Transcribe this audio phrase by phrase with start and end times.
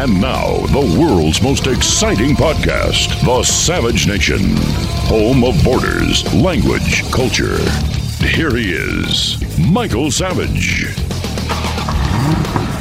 [0.00, 4.56] And now, the world's most exciting podcast, The Savage Nation,
[5.12, 7.58] home of borders, language, culture.
[8.24, 10.86] Here he is, Michael Savage.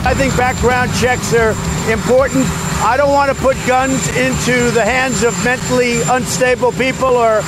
[0.05, 1.51] I think background checks are
[1.91, 2.45] important.
[2.87, 7.41] I don't want to put guns into the hands of mentally unstable people or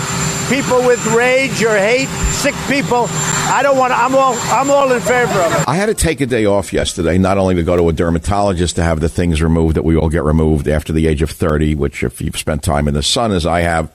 [0.50, 3.08] people with rage or hate, sick people.
[3.52, 5.68] I don't want to, I'm all, I'm all in favor of it.
[5.68, 8.78] I had to take a day off yesterday, not only to go to a dermatologist
[8.78, 11.76] to have the things removed that we all get removed after the age of 30,
[11.76, 13.92] which if you've spent time in the sun as I have,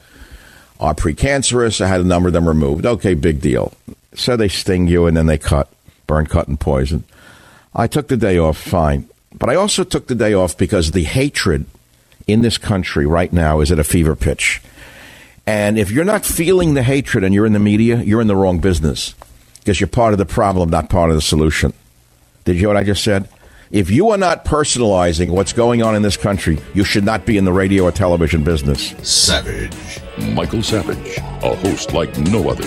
[0.78, 1.80] are precancerous.
[1.80, 2.84] I had a number of them removed.
[2.84, 3.72] Okay, big deal.
[4.12, 5.70] So they sting you and then they cut,
[6.06, 7.04] burn, cut, and poison.
[7.74, 9.08] I took the day off, fine.
[9.32, 11.64] But I also took the day off because the hatred
[12.26, 14.60] in this country right now is at a fever pitch.
[15.46, 18.36] And if you're not feeling the hatred and you're in the media, you're in the
[18.36, 19.14] wrong business
[19.66, 21.72] because you're part of the problem, not part of the solution.
[22.44, 23.28] Did you hear what I just said?
[23.72, 27.36] If you are not personalizing what's going on in this country, you should not be
[27.36, 28.94] in the radio or television business.
[29.02, 30.00] Savage.
[30.34, 32.64] Michael Savage, a host like no other.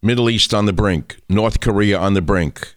[0.00, 2.76] Middle East on the brink, North Korea on the brink.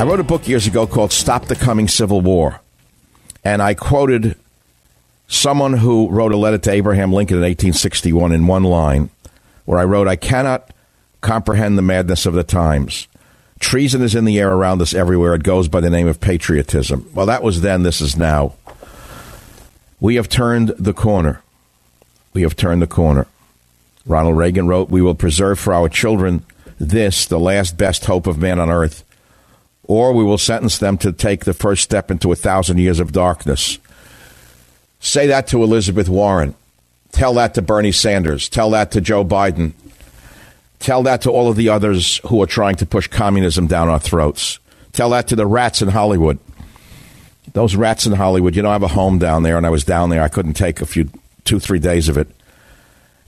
[0.00, 2.62] I wrote a book years ago called Stop the Coming Civil War.
[3.44, 4.34] And I quoted
[5.28, 9.10] someone who wrote a letter to Abraham Lincoln in 1861 in one line,
[9.66, 10.72] where I wrote, I cannot
[11.20, 13.08] comprehend the madness of the times.
[13.58, 15.34] Treason is in the air around us everywhere.
[15.34, 17.06] It goes by the name of patriotism.
[17.12, 18.54] Well, that was then, this is now.
[20.00, 21.42] We have turned the corner.
[22.32, 23.26] We have turned the corner.
[24.06, 26.46] Ronald Reagan wrote, We will preserve for our children
[26.78, 29.04] this, the last best hope of man on earth
[29.90, 33.10] or we will sentence them to take the first step into a thousand years of
[33.10, 33.80] darkness.
[35.00, 36.54] Say that to Elizabeth Warren.
[37.10, 38.48] Tell that to Bernie Sanders.
[38.48, 39.72] Tell that to Joe Biden.
[40.78, 43.98] Tell that to all of the others who are trying to push communism down our
[43.98, 44.60] throats.
[44.92, 46.38] Tell that to the rats in Hollywood.
[47.52, 49.82] Those rats in Hollywood, you know, I have a home down there, and I was
[49.82, 50.22] down there.
[50.22, 51.10] I couldn't take a few,
[51.42, 52.28] two, three days of it.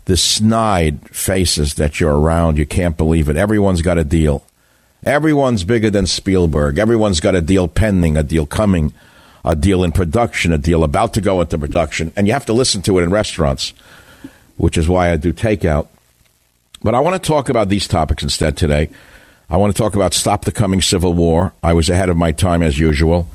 [0.05, 3.37] The snide faces that you're around, you can't believe it.
[3.37, 4.45] Everyone's got a deal.
[5.05, 6.79] Everyone's bigger than Spielberg.
[6.79, 8.93] Everyone's got a deal pending, a deal coming,
[9.45, 12.13] a deal in production, a deal about to go into production.
[12.15, 13.73] And you have to listen to it in restaurants,
[14.57, 15.89] which is why I do takeout.
[16.83, 18.91] But I want to talk about these topics instead today.
[19.51, 21.53] I want to talk about Stop the Coming Civil War.
[21.63, 23.29] I was ahead of my time as usual.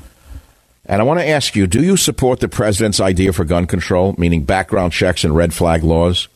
[0.86, 4.14] And I want to ask you do you support the president's idea for gun control,
[4.16, 6.28] meaning background checks and red flag laws?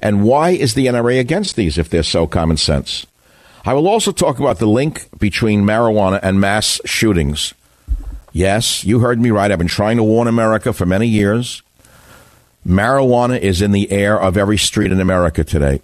[0.00, 3.06] And why is the NRA against these if they're so common sense?
[3.66, 7.54] I will also talk about the link between marijuana and mass shootings.
[8.32, 9.50] Yes, you heard me right.
[9.50, 11.62] I've been trying to warn America for many years.
[12.66, 15.80] Marijuana is in the air of every street in America today.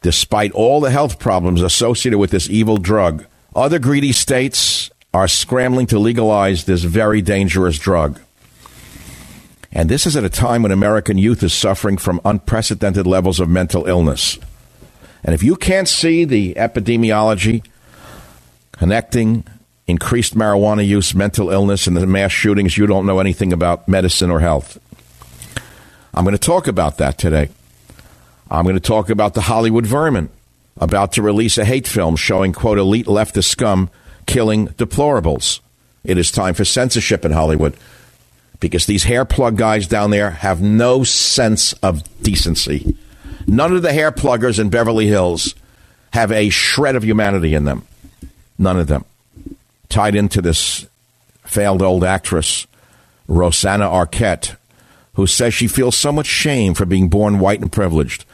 [0.00, 5.86] Despite all the health problems associated with this evil drug, other greedy states are scrambling
[5.88, 8.18] to legalize this very dangerous drug.
[9.72, 13.48] And this is at a time when American youth is suffering from unprecedented levels of
[13.48, 14.38] mental illness.
[15.24, 17.64] And if you can't see the epidemiology
[18.72, 19.44] connecting
[19.86, 24.30] increased marijuana use, mental illness, and the mass shootings, you don't know anything about medicine
[24.30, 24.78] or health.
[26.12, 27.48] I'm going to talk about that today.
[28.50, 30.28] I'm going to talk about the Hollywood vermin.
[30.76, 33.90] about to release a hate film showing, quote, elite leftist scum
[34.26, 35.60] killing deplorables.
[36.04, 37.76] It is time for censorship in Hollywood
[38.60, 42.96] because these hair plug guys down there have no sense of decency.
[43.46, 45.54] None of the hair pluggers in Beverly Hills
[46.12, 47.86] have a shred of humanity in them.
[48.58, 49.04] None of them.
[49.88, 50.86] Tied into this
[51.44, 52.66] failed old actress,
[53.28, 54.56] Rosanna Arquette,
[55.14, 58.24] who says she feels so much shame for being born white and privileged.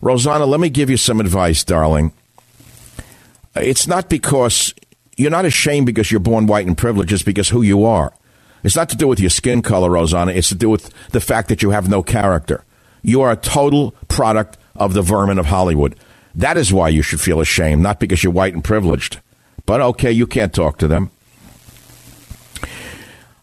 [0.00, 2.12] Rosanna, let me give you some advice, darling.
[3.56, 4.74] It's not because
[5.16, 8.12] you're not ashamed because you're born white and privileged, it's because who you are.
[8.64, 10.32] It's not to do with your skin color, Rosanna.
[10.32, 12.64] It's to do with the fact that you have no character.
[13.04, 15.94] You are a total product of the vermin of Hollywood.
[16.34, 19.20] That is why you should feel ashamed, not because you're white and privileged.
[19.66, 21.10] But okay, you can't talk to them.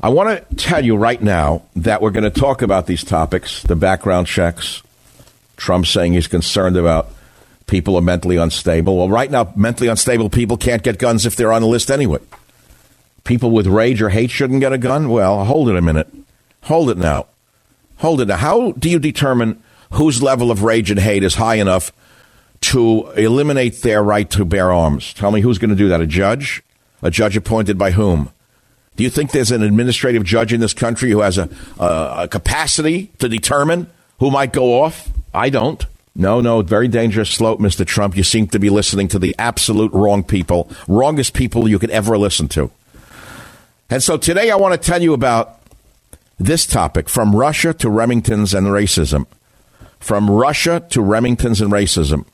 [0.02, 3.62] I want to tell you right now that we're going to talk about these topics
[3.62, 4.82] the background checks,
[5.58, 7.10] Trump saying he's concerned about
[7.68, 8.98] people are mentally unstable.
[8.98, 12.20] Well, right now, mentally unstable people can't get guns if they're on the list anyway.
[13.26, 15.08] People with rage or hate shouldn't get a gun?
[15.08, 16.12] Well, hold it a minute.
[16.64, 17.28] Hold it now.
[18.02, 18.38] Hold it now.
[18.38, 19.62] How do you determine
[19.92, 21.92] whose level of rage and hate is high enough
[22.62, 25.14] to eliminate their right to bear arms?
[25.14, 26.02] Tell me who's going to do that?
[26.02, 26.64] A judge?
[27.04, 28.32] A judge appointed by whom?
[28.96, 31.48] Do you think there's an administrative judge in this country who has a,
[31.80, 33.86] a, a capacity to determine
[34.18, 35.10] who might go off?
[35.32, 35.86] I don't.
[36.16, 37.86] No, no, very dangerous slope, Mr.
[37.86, 38.18] Trump.
[38.18, 42.18] You seem to be listening to the absolute wrong people, wrongest people you could ever
[42.18, 42.72] listen to.
[43.92, 45.61] And so today I want to tell you about
[46.44, 49.26] this topic from Russia to Remingtons and racism.
[50.00, 52.26] From Russia to Remingtons and racism.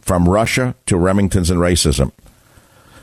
[0.00, 2.12] From Russia to Remingtons and racism.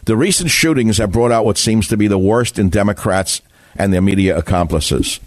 [0.05, 3.41] The recent shootings have brought out what seems to be the worst in Democrats
[3.75, 5.19] and their media accomplices.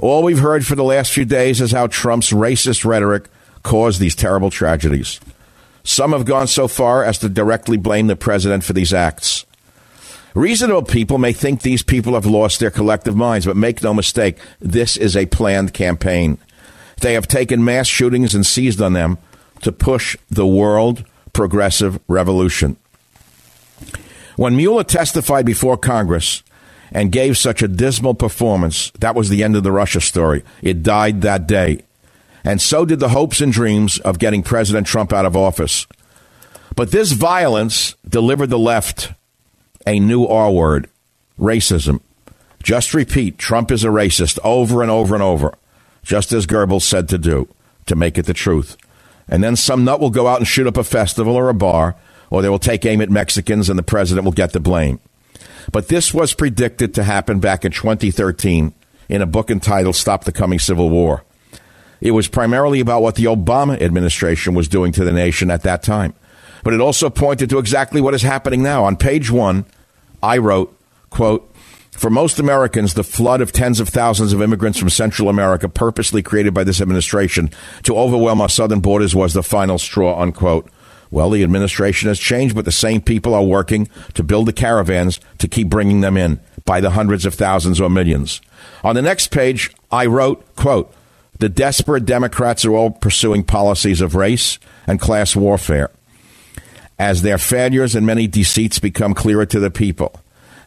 [0.00, 3.28] All we've heard for the last few days is how Trump's racist rhetoric
[3.62, 5.20] caused these terrible tragedies.
[5.84, 9.45] Some have gone so far as to directly blame the president for these acts.
[10.36, 14.36] Reasonable people may think these people have lost their collective minds, but make no mistake,
[14.60, 16.36] this is a planned campaign.
[17.00, 19.16] They have taken mass shootings and seized on them
[19.62, 22.76] to push the world progressive revolution.
[24.36, 26.42] When Mueller testified before Congress
[26.92, 30.44] and gave such a dismal performance, that was the end of the Russia story.
[30.60, 31.80] It died that day.
[32.44, 35.86] And so did the hopes and dreams of getting President Trump out of office.
[36.74, 39.14] But this violence delivered the left
[39.86, 40.88] a new R word
[41.38, 42.00] racism.
[42.62, 45.54] Just repeat Trump is a racist over and over and over,
[46.02, 47.48] just as Goebbels said to do,
[47.86, 48.76] to make it the truth.
[49.28, 51.96] And then some nut will go out and shoot up a festival or a bar
[52.30, 55.00] or they will take aim at Mexicans and the president will get the blame.
[55.72, 58.72] But this was predicted to happen back in 2013
[59.08, 61.24] in a book entitled Stop the Coming Civil War.
[62.00, 65.82] It was primarily about what the Obama administration was doing to the nation at that
[65.82, 66.14] time.
[66.62, 68.84] But it also pointed to exactly what is happening now.
[68.84, 69.64] On page one,
[70.26, 70.76] I wrote,
[71.08, 71.48] quote,
[71.92, 76.20] for most Americans, the flood of tens of thousands of immigrants from Central America purposely
[76.20, 77.48] created by this administration
[77.84, 80.68] to overwhelm our southern borders was the final straw, unquote.
[81.12, 85.20] Well, the administration has changed, but the same people are working to build the caravans
[85.38, 88.40] to keep bringing them in by the hundreds of thousands or millions.
[88.82, 90.92] On the next page, I wrote, quote,
[91.38, 94.58] the desperate Democrats are all pursuing policies of race
[94.88, 95.90] and class warfare.
[96.98, 100.18] As their failures and many deceits become clearer to the people,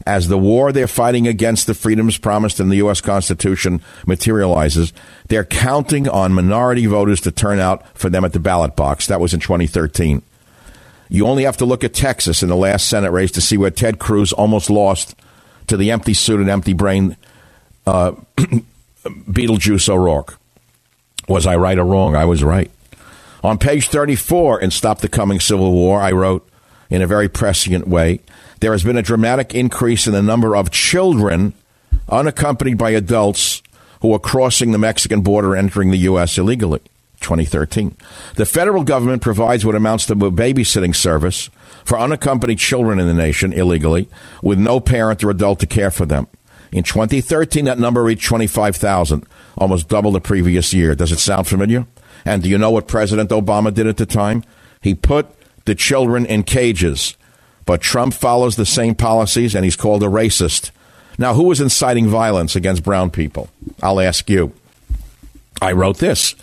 [0.05, 3.01] as the war they're fighting against the freedoms promised in the U.S.
[3.01, 4.93] Constitution materializes,
[5.27, 9.07] they're counting on minority voters to turn out for them at the ballot box.
[9.07, 10.21] That was in 2013.
[11.09, 13.71] You only have to look at Texas in the last Senate race to see where
[13.71, 15.15] Ted Cruz almost lost
[15.67, 17.17] to the empty suit and empty brain
[17.85, 18.13] uh,
[19.03, 20.37] Beetlejuice O'Rourke.
[21.27, 22.15] Was I right or wrong?
[22.15, 22.71] I was right.
[23.43, 26.47] On page 34 in Stop the Coming Civil War, I wrote
[26.89, 28.19] in a very prescient way
[28.59, 31.53] there has been a dramatic increase in the number of children
[32.09, 33.61] unaccompanied by adults
[34.01, 36.37] who are crossing the Mexican border entering the U.S.
[36.37, 36.81] illegally.
[37.21, 37.95] 2013.
[38.35, 41.49] The federal government provides what amounts to a babysitting service
[41.83, 44.07] for unaccompanied children in the nation illegally
[44.41, 46.27] with no parent or adult to care for them.
[46.71, 49.25] In 2013, that number reached 25,000,
[49.57, 50.95] almost double the previous year.
[50.95, 51.85] Does it sound familiar?
[52.25, 54.43] And do you know what President Obama did at the time?
[54.81, 55.27] He put
[55.65, 57.15] the children in cages.
[57.65, 60.71] But Trump follows the same policies and he's called a racist.
[61.17, 63.49] Now, who was inciting violence against brown people?
[63.83, 64.53] I'll ask you.
[65.61, 66.35] I wrote this.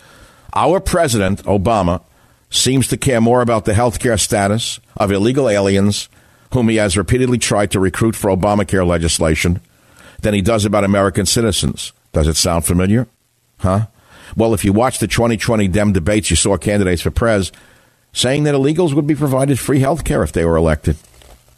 [0.54, 2.02] Our president, Obama,
[2.50, 6.08] seems to care more about the health care status of illegal aliens
[6.52, 9.60] whom he has repeatedly tried to recruit for Obamacare legislation
[10.22, 11.92] than he does about American citizens.
[12.12, 13.06] Does it sound familiar?
[13.58, 13.86] Huh?
[14.34, 17.52] Well, if you watched the 2020 Dem debates, you saw candidates for prez
[18.12, 20.96] saying that illegals would be provided free health care if they were elected.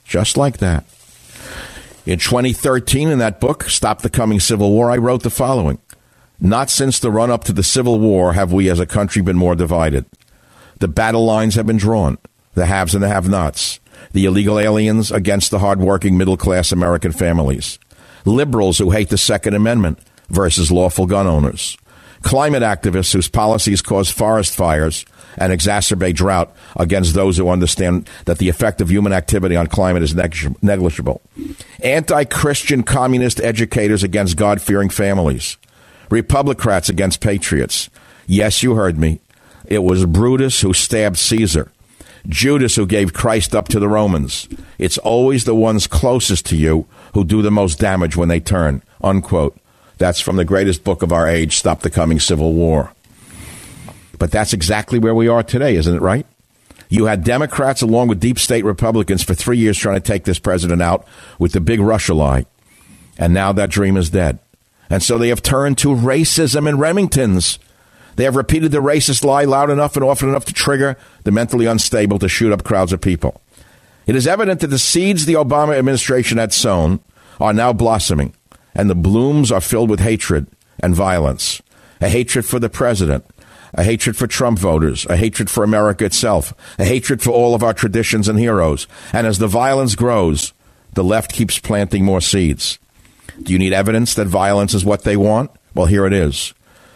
[0.04, 0.84] Just like that.
[2.04, 5.78] In 2013, in that book, Stop the Coming Civil War, I wrote the following
[6.40, 9.36] Not since the run up to the Civil War have we as a country been
[9.36, 10.06] more divided.
[10.80, 12.18] The battle lines have been drawn,
[12.54, 13.78] the haves and the have nots,
[14.12, 17.78] the illegal aliens against the hardworking middle class American families,
[18.24, 19.98] liberals who hate the Second Amendment
[20.30, 21.76] versus lawful gun owners,
[22.22, 25.04] climate activists whose policies cause forest fires
[25.36, 30.02] and exacerbate drought against those who understand that the effect of human activity on climate
[30.02, 31.20] is negligible,
[31.82, 35.56] anti Christian communist educators against God fearing families,
[36.10, 37.90] Republicrats against patriots.
[38.26, 39.20] Yes, you heard me.
[39.66, 41.70] It was Brutus who stabbed Caesar.
[42.26, 44.48] Judas who gave Christ up to the Romans.
[44.78, 48.82] It's always the ones closest to you who do the most damage when they turn.
[49.02, 49.56] Unquote.
[49.98, 52.92] That's from the greatest book of our age, Stop the Coming Civil War.
[54.18, 56.26] But that's exactly where we are today, isn't it right?
[56.88, 60.38] You had Democrats along with deep state Republicans for three years trying to take this
[60.38, 61.06] president out
[61.38, 62.46] with the big Russia lie.
[63.18, 64.38] And now that dream is dead.
[64.88, 67.58] And so they have turned to racism and Remingtons.
[68.16, 71.66] They have repeated the racist lie loud enough and often enough to trigger the mentally
[71.66, 73.40] unstable to shoot up crowds of people.
[74.06, 77.00] It is evident that the seeds the Obama administration had sown
[77.38, 78.32] are now blossoming,
[78.78, 80.46] and the blooms are filled with hatred
[80.78, 81.60] and violence.
[82.00, 83.26] A hatred for the president,
[83.74, 87.64] a hatred for Trump voters, a hatred for America itself, a hatred for all of
[87.64, 88.86] our traditions and heroes.
[89.12, 90.52] And as the violence grows,
[90.94, 92.78] the left keeps planting more seeds.
[93.42, 95.50] Do you need evidence that violence is what they want?
[95.74, 96.54] Well, here it is.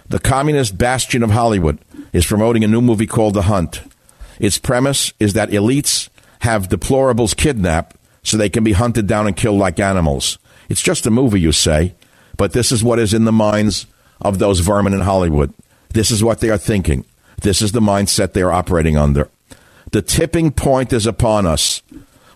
[0.09, 1.79] The communist bastion of Hollywood
[2.13, 3.83] is promoting a new movie called The Hunt.
[4.39, 6.09] Its premise is that elites
[6.41, 10.39] have deplorables kidnapped so they can be hunted down and killed like animals.
[10.73, 11.95] It's just a movie, you say,
[12.39, 13.85] but this is what is in the minds
[14.23, 15.53] of those vermin in Hollywood.
[15.91, 17.05] This is what they are thinking.
[17.43, 19.29] This is the mindset they are operating under.
[19.91, 21.83] The tipping point is upon us.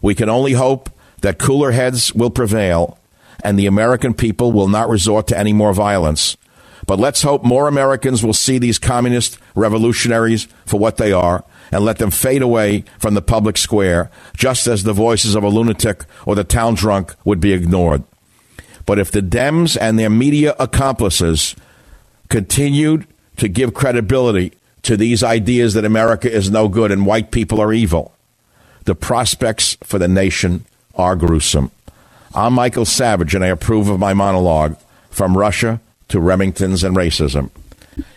[0.02, 0.90] We can only hope
[1.22, 2.98] that cooler heads will prevail
[3.42, 6.36] and the American people will not resort to any more violence.
[6.86, 11.86] But let's hope more Americans will see these communist revolutionaries for what they are and
[11.86, 16.04] let them fade away from the public square, just as the voices of a lunatic
[16.26, 18.04] or the town drunk would be ignored.
[18.86, 21.54] But if the Dems and their media accomplices
[22.28, 24.52] continued to give credibility
[24.82, 28.14] to these ideas that America is no good and white people are evil.
[28.84, 30.64] The prospects for the nation
[30.94, 31.72] are gruesome.
[32.34, 34.76] I'm Michael Savage, and I approve of my monologue
[35.10, 37.50] from Russia to Remingtons and racism.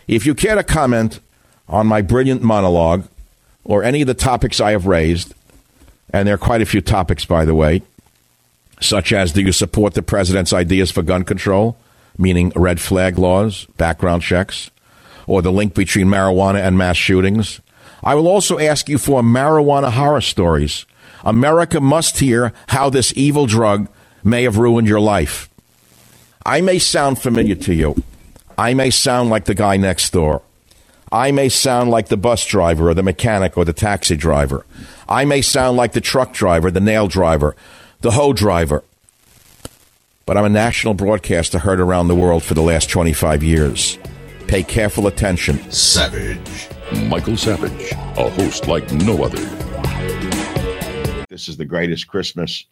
[0.07, 1.19] If you care to comment
[1.67, 3.07] on my brilliant monologue
[3.63, 5.33] or any of the topics I have raised,
[6.11, 7.81] and there are quite a few topics, by the way,
[8.79, 11.77] such as do you support the president's ideas for gun control,
[12.17, 14.71] meaning red flag laws, background checks?
[15.29, 17.61] or the link between marijuana and mass shootings.
[18.03, 20.87] I will also ask you for marijuana horror stories.
[21.23, 23.87] America must hear how this evil drug
[24.23, 25.47] may have ruined your life.
[26.43, 28.01] I may sound familiar to you.
[28.57, 30.41] I may sound like the guy next door.
[31.11, 34.65] I may sound like the bus driver or the mechanic or the taxi driver.
[35.07, 37.55] I may sound like the truck driver, the nail driver,
[38.01, 38.83] the hoe driver.
[40.25, 43.97] But I'm a national broadcaster heard around the world for the last 25 years.
[44.47, 45.69] Pay careful attention.
[45.71, 46.69] Savage.
[47.07, 49.37] Michael Savage, a host like no other.
[51.29, 52.63] This is the greatest Christmas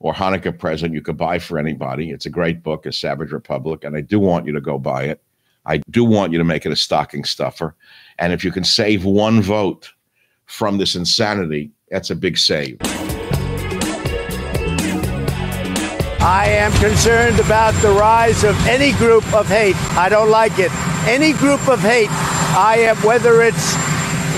[0.00, 2.10] or Hanukkah present you could buy for anybody.
[2.10, 5.04] It's a great book, A Savage Republic, and I do want you to go buy
[5.04, 5.22] it.
[5.64, 7.76] I do want you to make it a stocking stuffer.
[8.18, 9.92] And if you can save one vote
[10.46, 12.78] from this insanity, that's a big save.
[16.24, 19.76] I am concerned about the rise of any group of hate.
[19.96, 20.70] I don't like it
[21.06, 22.10] any group of hate.
[22.10, 23.74] I am, whether it's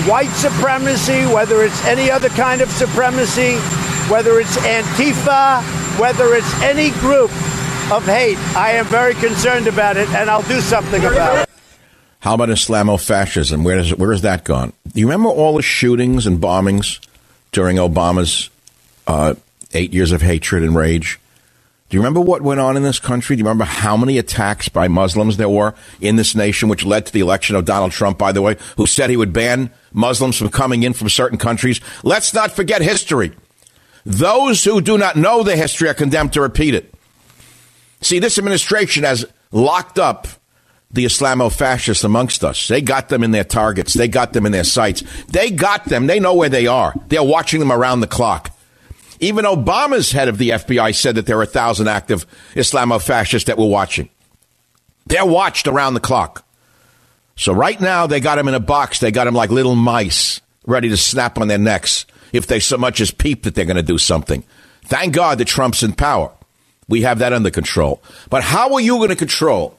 [0.07, 3.55] white supremacy, whether it's any other kind of supremacy,
[4.09, 5.61] whether it's Antifa,
[5.99, 7.31] whether it's any group
[7.91, 11.49] of hate, I am very concerned about it, and I'll do something about it.
[12.19, 13.63] How about Islamofascism?
[13.63, 14.73] Where is where has that gone?
[14.95, 16.99] You remember all the shootings and bombings
[17.51, 18.49] during Obama's
[19.05, 19.35] uh,
[19.73, 21.19] eight years of hatred and rage?
[21.87, 23.35] Do you remember what went on in this country?
[23.35, 27.05] Do you remember how many attacks by Muslims there were in this nation, which led
[27.05, 30.37] to the election of Donald Trump, by the way, who said he would ban Muslims
[30.37, 31.79] from coming in from certain countries?
[32.01, 33.33] Let's not forget history.
[34.03, 36.91] Those who do not know the history are condemned to repeat it.
[38.01, 40.27] See, this administration has locked up
[40.91, 42.67] the Islamo-fascists amongst us.
[42.67, 43.93] They got them in their targets.
[43.93, 45.03] They got them in their sights.
[45.27, 46.07] They got them.
[46.07, 46.93] They know where they are.
[47.09, 48.54] They're watching them around the clock.
[49.19, 53.47] Even Obama's head of the FBI said that there are a thousand active Islamo fascists
[53.47, 54.09] that were watching.
[55.07, 56.45] They're watched around the clock.
[57.35, 58.99] So right now they got him in a box.
[58.99, 60.41] They got him like little mice.
[60.65, 63.75] ready to snap on their necks if they so much as peep that they're going
[63.75, 64.43] to do something.
[64.83, 66.31] Thank God that Trump's in power.
[66.87, 68.01] We have that under control.
[68.29, 69.77] But how are you going to control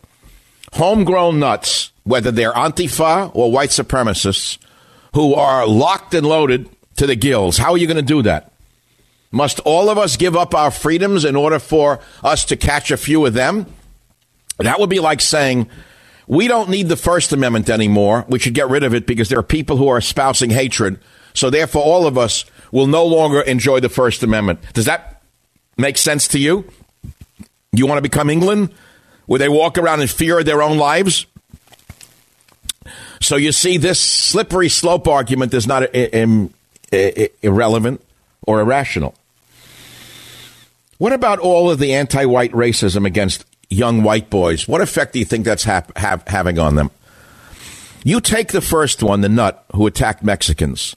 [0.73, 4.59] homegrown nuts, whether they're Antifa or white supremacists,
[5.15, 7.57] who are locked and loaded to the gills?
[7.57, 8.53] How are you going to do that?
[9.37, 12.97] Must all of us give up our freedoms in order for us to catch a
[12.97, 13.67] few of them?
[14.57, 15.69] That would be like saying,
[16.27, 18.25] we don't need the First Amendment anymore.
[18.29, 20.99] We should get rid of it because there are people who are espousing hatred.
[21.35, 24.61] So therefore, all of us will no longer enjoy the First Amendment.
[24.73, 25.21] Does that
[25.77, 26.65] make sense to you?
[27.73, 28.73] You want to become England,
[29.27, 31.27] where they walk around in fear of their own lives?
[33.21, 35.95] So you see, this slippery slope argument is not
[37.43, 38.01] irrelevant
[38.47, 39.15] or irrational.
[40.99, 44.67] What about all of the anti white racism against young white boys?
[44.67, 46.91] What effect do you think that's ha- have, having on them?
[48.05, 50.95] You take the first one, the nut who attacked Mexicans.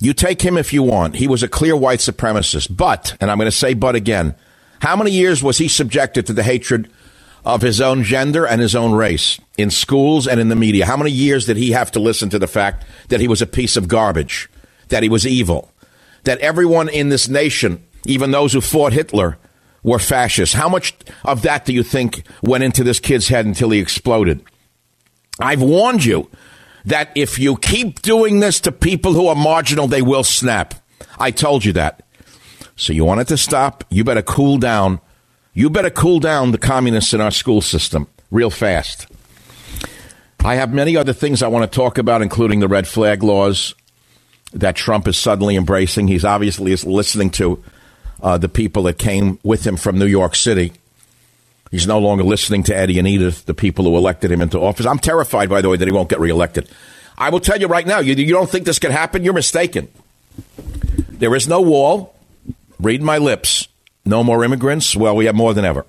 [0.00, 1.16] You take him if you want.
[1.16, 2.76] He was a clear white supremacist.
[2.76, 4.34] But, and I'm going to say but again,
[4.80, 6.90] how many years was he subjected to the hatred
[7.44, 10.86] of his own gender and his own race in schools and in the media?
[10.86, 13.46] How many years did he have to listen to the fact that he was a
[13.46, 14.48] piece of garbage,
[14.88, 15.72] that he was evil,
[16.24, 19.38] that everyone in this nation, even those who fought Hitler,
[19.82, 20.54] were fascists?
[20.54, 24.42] How much of that do you think went into this kid's head until he exploded?
[25.40, 26.30] I've warned you
[26.84, 30.74] that if you keep doing this to people who are marginal, they will snap.
[31.18, 32.02] I told you that.
[32.76, 33.84] So you want it to stop?
[33.90, 35.00] You better cool down.
[35.52, 39.06] You better cool down the communists in our school system real fast.
[40.44, 43.74] I have many other things I want to talk about, including the red flag laws
[44.52, 46.08] that Trump is suddenly embracing.
[46.08, 47.62] He's obviously listening to
[48.22, 50.72] uh, the people that came with him from New York City.
[51.70, 54.86] He's no longer listening to Eddie and Edith, the people who elected him into office.
[54.86, 56.68] I'm terrified, by the way, that he won't get reelected.
[57.18, 59.24] I will tell you right now, you, you don't think this could happen?
[59.24, 59.88] You're mistaken.
[61.10, 62.14] There is no wall.
[62.80, 63.68] Read my lips.
[64.04, 64.96] No more immigrants.
[64.96, 65.84] Well, we have more than ever.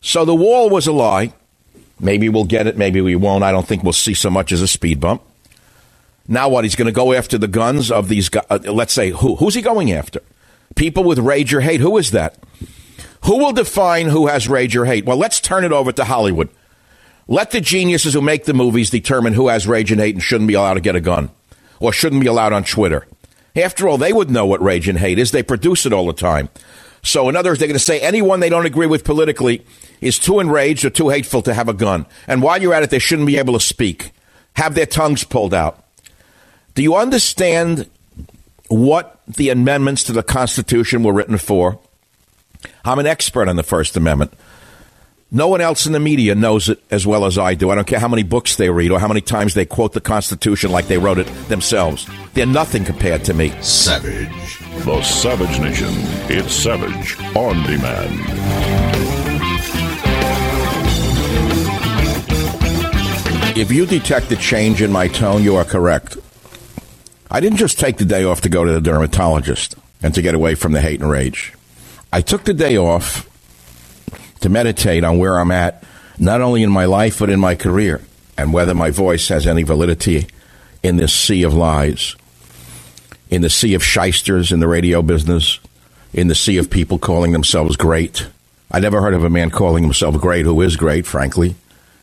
[0.00, 1.32] So the wall was a lie.
[2.00, 2.76] Maybe we'll get it.
[2.76, 3.44] Maybe we won't.
[3.44, 5.22] I don't think we'll see so much as a speed bump.
[6.26, 6.64] Now what?
[6.64, 8.44] He's going to go after the guns of these guys.
[8.50, 9.36] Uh, let's say who?
[9.36, 10.20] Who's he going after?
[10.76, 11.80] People with rage or hate.
[11.80, 12.38] Who is that?
[13.24, 15.04] Who will define who has rage or hate?
[15.04, 16.48] Well, let's turn it over to Hollywood.
[17.28, 20.48] Let the geniuses who make the movies determine who has rage and hate and shouldn't
[20.48, 21.30] be allowed to get a gun
[21.78, 23.06] or shouldn't be allowed on Twitter.
[23.54, 25.30] After all, they would know what rage and hate is.
[25.30, 26.48] They produce it all the time.
[27.02, 29.64] So, in other words, they're going to say anyone they don't agree with politically
[30.00, 32.06] is too enraged or too hateful to have a gun.
[32.26, 34.12] And while you're at it, they shouldn't be able to speak,
[34.54, 35.84] have their tongues pulled out.
[36.74, 37.88] Do you understand
[38.68, 41.78] what the amendments to the Constitution were written for?
[42.84, 44.32] I'm an expert on the First Amendment.
[45.32, 47.70] No one else in the media knows it as well as I do.
[47.70, 50.00] I don't care how many books they read or how many times they quote the
[50.00, 52.08] Constitution like they wrote it themselves.
[52.34, 53.50] They're nothing compared to me.
[53.62, 54.58] Savage.
[54.84, 55.90] The Savage Nation.
[56.28, 59.20] It's Savage on demand.
[63.56, 66.16] If you detect a change in my tone, you are correct.
[67.30, 70.34] I didn't just take the day off to go to the dermatologist and to get
[70.34, 71.52] away from the hate and rage.
[72.12, 73.28] I took the day off
[74.40, 75.84] to meditate on where I'm at,
[76.18, 78.00] not only in my life, but in my career,
[78.36, 80.26] and whether my voice has any validity
[80.82, 82.16] in this sea of lies,
[83.28, 85.60] in the sea of shysters in the radio business,
[86.12, 88.26] in the sea of people calling themselves great.
[88.72, 91.54] I never heard of a man calling himself great who is great, frankly.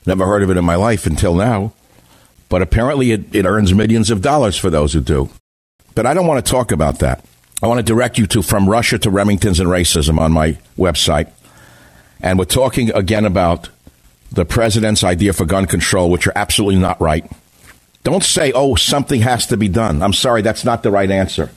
[0.05, 1.73] Never heard of it in my life until now.
[2.49, 5.29] But apparently it, it earns millions of dollars for those who do.
[5.95, 7.25] But I don't want to talk about that.
[7.61, 11.31] I want to direct you to From Russia to Remingtons and Racism on my website.
[12.21, 13.69] And we're talking again about
[14.31, 17.29] the president's idea for gun control, which are absolutely not right.
[18.03, 20.01] Don't say, oh, something has to be done.
[20.01, 21.51] I'm sorry, that's not the right answer.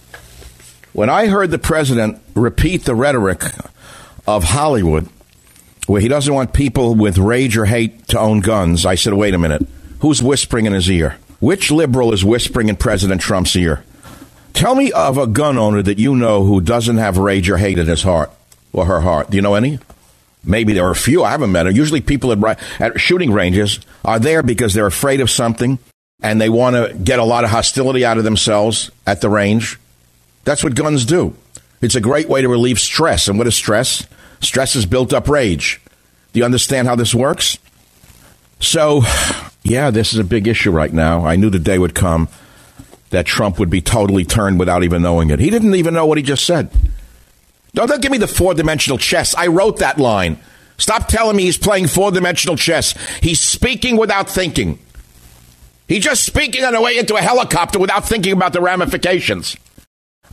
[0.92, 3.42] When I heard the president repeat the rhetoric
[4.26, 5.08] of Hollywood,
[5.86, 9.34] where he doesn't want people with rage or hate to own guns, I said, wait
[9.34, 9.66] a minute.
[10.00, 11.16] Who's whispering in his ear?
[11.40, 13.84] Which liberal is whispering in President Trump's ear?
[14.52, 17.78] Tell me of a gun owner that you know who doesn't have rage or hate
[17.78, 18.30] in his heart
[18.72, 19.30] or her heart.
[19.30, 19.78] Do you know any?
[20.42, 21.22] Maybe there are a few.
[21.22, 21.76] I haven't met them.
[21.76, 25.78] Usually, people at, at shooting ranges are there because they're afraid of something
[26.22, 29.78] and they want to get a lot of hostility out of themselves at the range.
[30.44, 31.36] That's what guns do.
[31.80, 33.28] It's a great way to relieve stress.
[33.28, 34.06] And what is stress?
[34.40, 35.80] Stress is built up rage.
[36.32, 37.58] Do you understand how this works?
[38.60, 39.02] So,
[39.70, 41.24] yeah, this is a big issue right now.
[41.24, 42.28] I knew the day would come
[43.10, 45.38] that Trump would be totally turned without even knowing it.
[45.38, 46.70] He didn't even know what he just said.
[47.74, 49.34] Don't, don't give me the four dimensional chess.
[49.34, 50.38] I wrote that line.
[50.76, 52.94] Stop telling me he's playing four dimensional chess.
[53.20, 54.78] He's speaking without thinking.
[55.86, 59.56] He's just speaking on the way into a helicopter without thinking about the ramifications.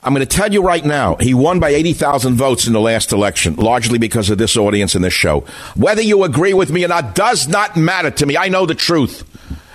[0.03, 3.11] I'm going to tell you right now, he won by 80,000 votes in the last
[3.11, 5.41] election, largely because of this audience and this show.
[5.75, 8.37] Whether you agree with me or not does not matter to me.
[8.37, 9.23] I know the truth,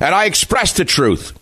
[0.00, 1.36] and I express the truth.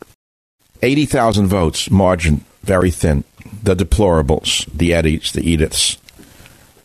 [0.83, 3.25] 80,000 votes, margin very thin.
[3.63, 5.99] The deplorables, the Eddies, the Ediths.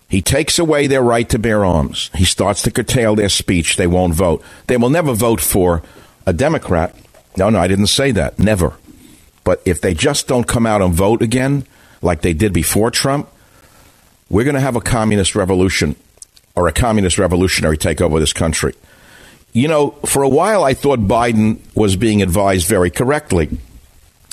[0.10, 2.10] He takes away their right to bear arms.
[2.16, 3.76] He starts to curtail their speech.
[3.76, 4.44] They won't vote.
[4.68, 5.82] They will never vote for
[6.26, 6.96] a Democrat.
[7.38, 8.38] No, no, I didn't say that.
[8.38, 8.74] Never.
[9.44, 11.66] But if they just don't come out and vote again,
[12.02, 13.30] like they did before Trump,
[14.30, 15.96] we're going to have a communist revolution
[16.56, 18.74] or a communist revolutionary takeover of this country.
[19.54, 23.58] You know, for a while I thought Biden was being advised very correctly.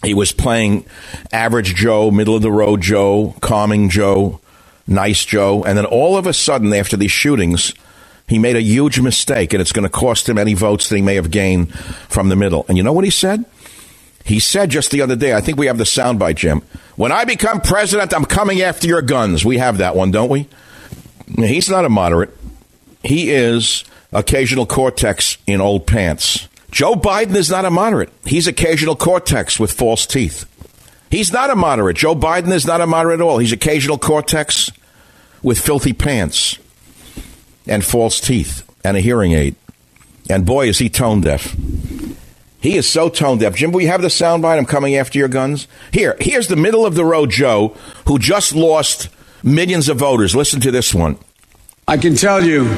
[0.02, 0.84] He was playing
[1.32, 4.40] average Joe, middle of the road Joe, calming Joe,
[4.86, 5.62] nice Joe.
[5.62, 7.72] And then all of a sudden, after these shootings,
[8.26, 11.02] he made a huge mistake, and it's going to cost him any votes that he
[11.02, 12.64] may have gained from the middle.
[12.68, 13.44] And you know what he said?
[14.24, 16.62] He said just the other day, I think we have the soundbite, Jim.
[16.96, 19.44] When I become president, I'm coming after your guns.
[19.44, 20.48] We have that one, don't we?
[21.36, 22.36] He's not a moderate.
[23.02, 26.48] He is occasional cortex in old pants.
[26.70, 28.10] Joe Biden is not a moderate.
[28.24, 30.46] He's occasional cortex with false teeth.
[31.10, 31.98] He's not a moderate.
[31.98, 33.38] Joe Biden is not a moderate at all.
[33.38, 34.70] He's occasional cortex
[35.42, 36.58] with filthy pants
[37.66, 39.56] and false teeth and a hearing aid.
[40.30, 41.54] And boy, is he tone deaf.
[42.62, 43.56] He is so tone deaf.
[43.56, 44.56] Jim, we have the soundbite?
[44.56, 45.66] I'm coming after your guns.
[45.92, 49.08] Here, here's the middle of the road Joe who just lost
[49.42, 50.36] millions of voters.
[50.36, 51.18] Listen to this one.
[51.88, 52.70] I can tell you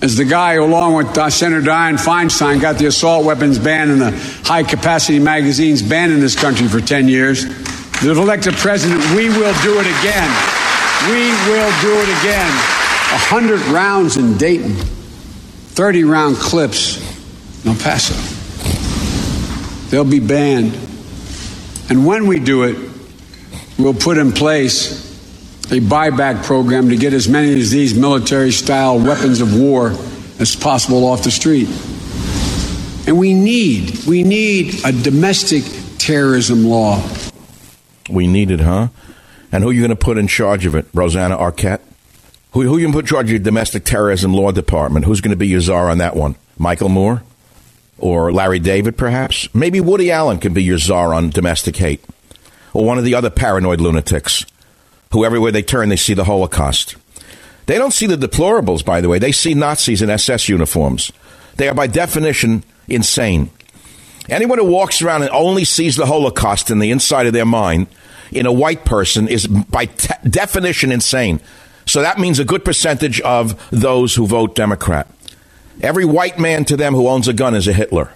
[0.00, 3.90] as the guy who, along with uh, Senator Dianne Feinstein, got the assault weapons ban
[3.90, 4.12] and the
[4.44, 7.44] high capacity magazines banned in this country for 10 years.
[7.44, 10.30] If elected president, we will do it again.
[11.06, 12.50] We will do it again.
[13.10, 16.96] 100 rounds in Dayton, 30 round clips
[17.64, 18.29] in El Paso.
[19.90, 20.74] They'll be banned.
[21.90, 22.76] And when we do it,
[23.78, 25.10] we'll put in place
[25.72, 29.90] a buyback program to get as many of these military style weapons of war
[30.38, 31.68] as possible off the street.
[33.06, 35.64] And we need, we need a domestic
[35.98, 37.02] terrorism law.
[38.08, 38.88] We need it, huh?
[39.52, 40.86] And who are you going to put in charge of it?
[40.94, 41.80] Rosanna Arquette?
[42.52, 45.04] Who, who you going to put in charge of your domestic terrorism law department?
[45.04, 46.36] Who's going to be your czar on that one?
[46.58, 47.22] Michael Moore?
[48.00, 49.52] Or Larry David, perhaps?
[49.54, 52.02] Maybe Woody Allen can be your czar on domestic hate.
[52.72, 54.46] Or one of the other paranoid lunatics
[55.12, 56.96] who everywhere they turn, they see the Holocaust.
[57.66, 59.18] They don't see the deplorables, by the way.
[59.18, 61.12] They see Nazis in SS uniforms.
[61.56, 63.50] They are, by definition, insane.
[64.28, 67.88] Anyone who walks around and only sees the Holocaust in the inside of their mind
[68.32, 69.86] in a white person is, by
[70.28, 71.40] definition, insane.
[71.86, 75.08] So that means a good percentage of those who vote Democrat.
[75.82, 78.12] Every white man to them who owns a gun is a Hitler.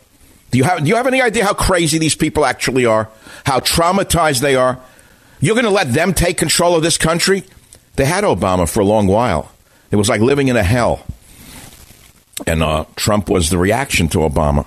[0.50, 3.08] Do you have, do you have any idea how crazy these people actually are?
[3.44, 4.78] How traumatized they are?
[5.40, 7.44] You're going to let them take control of this country?
[7.96, 9.50] They had Obama for a long while.
[9.90, 11.04] It was like living in a hell.
[12.46, 14.66] And uh, Trump was the reaction to Obama.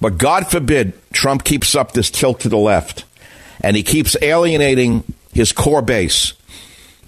[0.00, 3.04] But God forbid Trump keeps up this tilt to the left
[3.60, 6.32] and he keeps alienating his core base.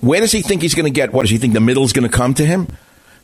[0.00, 1.12] Where does he think he's going to get?
[1.12, 2.68] What does he think the middle is going to come to him?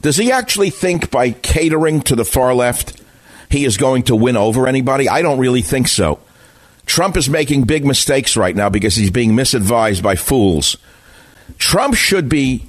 [0.04, 3.00] Does he actually think by catering to the far left
[3.48, 5.08] he is going to win over anybody?
[5.08, 6.20] I don't really think so.
[6.84, 10.76] Trump is making big mistakes right now because he's being misadvised by fools.
[11.56, 12.66] Trump should be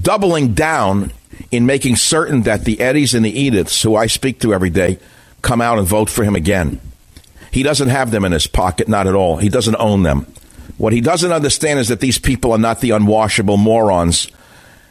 [0.00, 1.12] doubling down
[1.50, 4.98] in making certain that the Eddies and the Ediths, who I speak to every day,
[5.42, 6.80] come out and vote for him again.
[7.50, 9.36] He doesn't have them in his pocket, not at all.
[9.36, 10.20] He doesn't own them.
[10.78, 14.28] What he doesn't understand is that these people are not the unwashable morons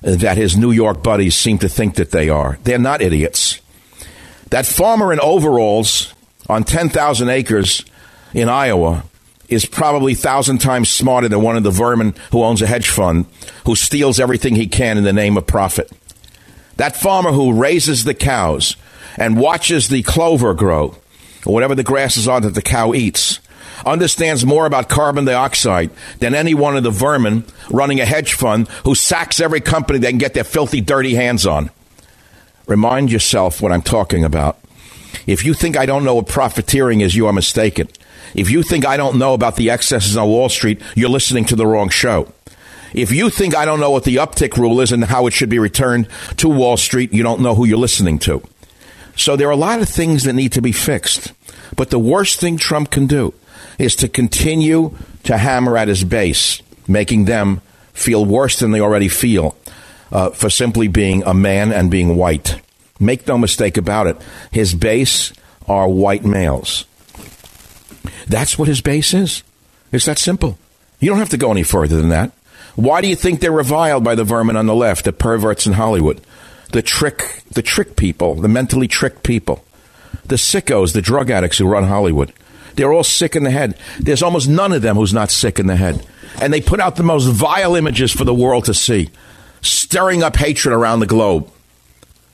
[0.02, 2.58] that his New York buddies seem to think that they are.
[2.64, 3.60] They're not idiots.
[4.50, 6.14] That farmer in overalls
[6.48, 7.84] on 10,000 acres
[8.34, 9.04] in Iowa
[9.50, 13.26] is probably thousand times smarter than one of the vermin who owns a hedge fund
[13.66, 15.92] who steals everything he can in the name of profit.
[16.76, 18.76] That farmer who raises the cows
[19.18, 20.96] and watches the clover grow,
[21.46, 23.40] or whatever the grasses are that the cow eats,
[23.86, 28.68] understands more about carbon dioxide than any one of the vermin running a hedge fund
[28.86, 31.70] who sacks every company they can get their filthy, dirty hands on.
[32.68, 34.60] Remind yourself what I'm talking about.
[35.26, 37.88] If you think I don't know what profiteering is, you are mistaken.
[38.36, 41.56] If you think I don't know about the excesses on Wall Street, you're listening to
[41.56, 42.32] the wrong show.
[42.94, 45.50] If you think I don't know what the uptick rule is and how it should
[45.50, 48.42] be returned to Wall Street, you don't know who you're listening to.
[49.16, 51.34] So there are a lot of things that need to be fixed.
[51.76, 53.34] But the worst thing Trump can do
[53.78, 57.62] is to continue to hammer at his base, making them
[57.94, 59.56] feel worse than they already feel
[60.12, 62.62] uh, for simply being a man and being white.
[63.00, 64.18] Make no mistake about it.
[64.52, 65.34] His base
[65.68, 66.86] are white males.
[68.28, 69.44] That's what his base is.
[69.92, 70.58] It's that simple.
[71.00, 72.32] You don't have to go any further than that.
[72.76, 75.74] Why do you think they're reviled by the vermin on the left, the perverts in
[75.74, 76.22] Hollywood,
[76.72, 79.64] the trick, the trick people, the mentally tricked people,
[80.26, 82.34] the sickos, the drug addicts who run Hollywood?
[82.78, 83.76] They're all sick in the head.
[84.00, 86.06] There's almost none of them who's not sick in the head.
[86.40, 89.10] And they put out the most vile images for the world to see,
[89.62, 91.52] stirring up hatred around the globe.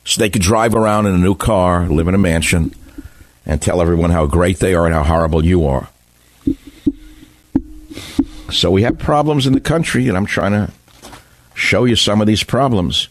[0.03, 2.75] So they could drive around in a new car, live in a mansion,
[3.45, 5.87] and tell everyone how great they are and how horrible you are.
[8.51, 10.71] So we have problems in the country, and I'm trying to
[11.53, 13.07] show you some of these problems.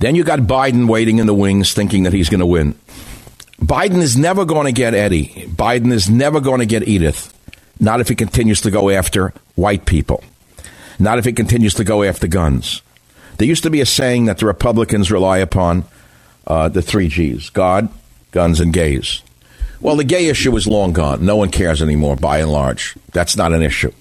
[0.00, 2.74] Then you got Biden waiting in the wings thinking that he's going to win.
[3.64, 5.46] Biden is never going to get Eddie.
[5.48, 7.32] Biden is never going to get Edith.
[7.80, 10.22] Not if he continues to go after white people.
[10.98, 12.82] Not if he continues to go after guns.
[13.38, 15.84] There used to be a saying that the Republicans rely upon
[16.46, 17.88] uh, the three G's God,
[18.32, 19.22] guns, and gays.
[19.80, 21.24] Well, the gay issue is long gone.
[21.24, 22.94] No one cares anymore, by and large.
[23.12, 23.92] That's not an issue.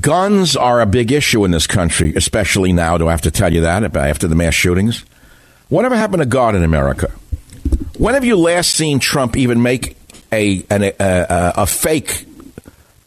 [0.00, 2.96] Guns are a big issue in this country, especially now.
[2.96, 5.04] Do I have to tell you that after the mass shootings?
[5.68, 7.10] Whatever happened to God in America?
[7.98, 9.96] When have you last seen Trump even make
[10.32, 12.26] a, an, a, a, a fake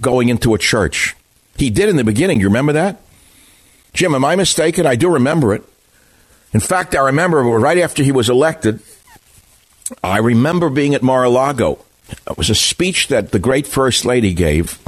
[0.02, 1.15] going into a church?
[1.58, 2.39] He did in the beginning.
[2.39, 3.02] You remember that?
[3.93, 4.86] Jim, am I mistaken?
[4.86, 5.63] I do remember it.
[6.54, 8.80] In fact, I remember right after he was elected,
[10.04, 11.80] I remember being at Mar a Lago.
[12.30, 14.80] It was a speech that the great First Lady gave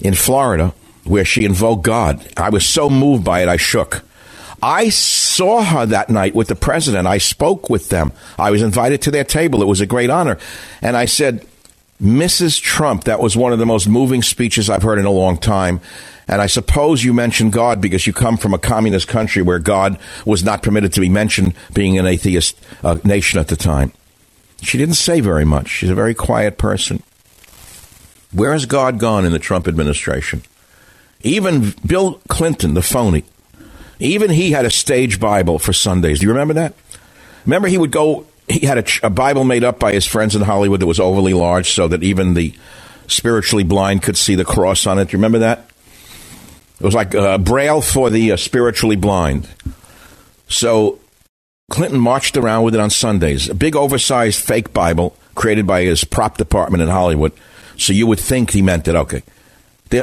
[0.00, 0.72] in Florida
[1.04, 2.24] where she invoked God.
[2.36, 4.02] I was so moved by it, I shook.
[4.62, 7.06] I saw her that night with the president.
[7.06, 8.12] I spoke with them.
[8.38, 9.62] I was invited to their table.
[9.62, 10.38] It was a great honor.
[10.82, 11.46] And I said,
[12.02, 12.60] Mrs.
[12.60, 15.80] Trump, that was one of the most moving speeches I've heard in a long time.
[16.26, 19.98] And I suppose you mentioned God because you come from a communist country where God
[20.24, 23.92] was not permitted to be mentioned, being an atheist uh, nation at the time.
[24.62, 25.68] She didn't say very much.
[25.68, 27.02] She's a very quiet person.
[28.32, 30.42] Where has God gone in the Trump administration?
[31.22, 33.24] Even Bill Clinton, the phony,
[34.00, 36.20] even he had a stage Bible for Sundays.
[36.20, 36.74] Do you remember that?
[37.44, 40.42] Remember, he would go, he had a, a, Bible made up by his friends in
[40.42, 42.54] Hollywood that was overly large so that even the
[43.06, 45.08] spiritually blind could see the cross on it.
[45.08, 45.70] Do you remember that?
[46.80, 49.48] It was like a braille for the uh, spiritually blind.
[50.48, 50.98] So
[51.70, 56.04] Clinton marched around with it on Sundays, a big oversized fake Bible created by his
[56.04, 57.32] prop department in Hollywood.
[57.76, 58.94] So you would think he meant it.
[58.94, 59.22] Okay.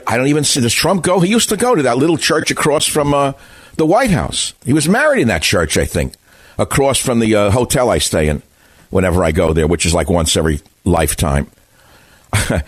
[0.06, 0.60] I don't even see.
[0.60, 1.20] Does Trump go?
[1.20, 3.34] He used to go to that little church across from uh,
[3.78, 4.54] the White House.
[4.66, 6.14] He was married in that church, I think,
[6.58, 8.42] across from the uh, hotel I stay in
[8.90, 11.48] whenever I go there, which is like once every lifetime.
[12.32, 12.64] the,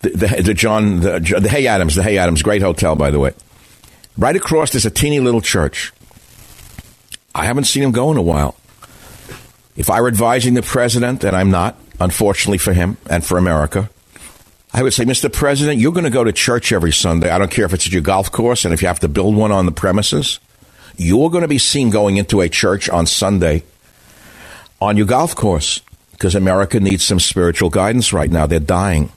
[0.00, 3.32] the, the, John, the, the Hay Adams, the Hay Adams, great hotel, by the way.
[4.16, 5.92] Right across, there's a teeny little church.
[7.34, 8.56] I haven't seen him go in a while.
[9.76, 13.88] If I were advising the president, and I'm not, unfortunately for him and for America,
[14.72, 15.32] I would say, Mr.
[15.32, 17.30] President, you're going to go to church every Sunday.
[17.30, 19.34] I don't care if it's at your golf course and if you have to build
[19.34, 20.40] one on the premises.
[20.98, 23.62] You're going to be seen going into a church on Sunday
[24.80, 25.80] on your golf course
[26.10, 28.46] because America needs some spiritual guidance right now.
[28.46, 29.12] They're dying.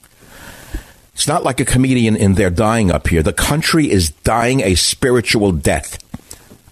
[1.16, 3.24] It's not like a comedian in there dying up here.
[3.24, 5.98] The country is dying a spiritual death.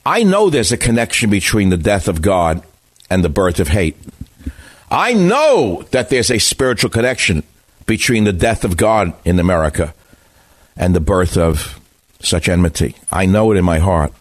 [0.06, 2.64] I know there's a connection between the death of God
[3.10, 3.98] and the birth of hate.
[4.92, 7.44] I know that there's a spiritual connection
[7.88, 9.94] between the death of God in America
[10.78, 11.80] and the birth of
[12.22, 12.96] such enmity.
[13.12, 14.14] I know it in my heart.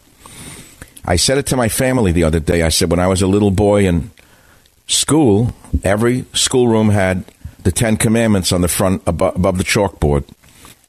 [1.04, 2.62] I said it to my family the other day.
[2.62, 4.10] I said, when I was a little boy in
[4.86, 7.24] school, every schoolroom had
[7.62, 10.24] the Ten Commandments on the front above, above the chalkboard.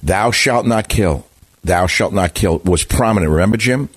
[0.01, 1.25] Thou shalt not kill.
[1.63, 3.31] Thou shalt not kill was prominent.
[3.31, 3.89] Remember, Jim?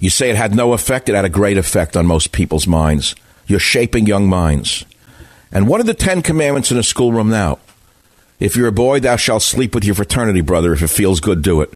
[0.00, 1.08] You say it had no effect.
[1.08, 3.14] It had a great effect on most people's minds.
[3.46, 4.84] You're shaping young minds.
[5.52, 7.58] And what are the Ten Commandments in a schoolroom now?
[8.40, 10.72] If you're a boy, thou shalt sleep with your fraternity brother.
[10.72, 11.72] If it feels good, do it.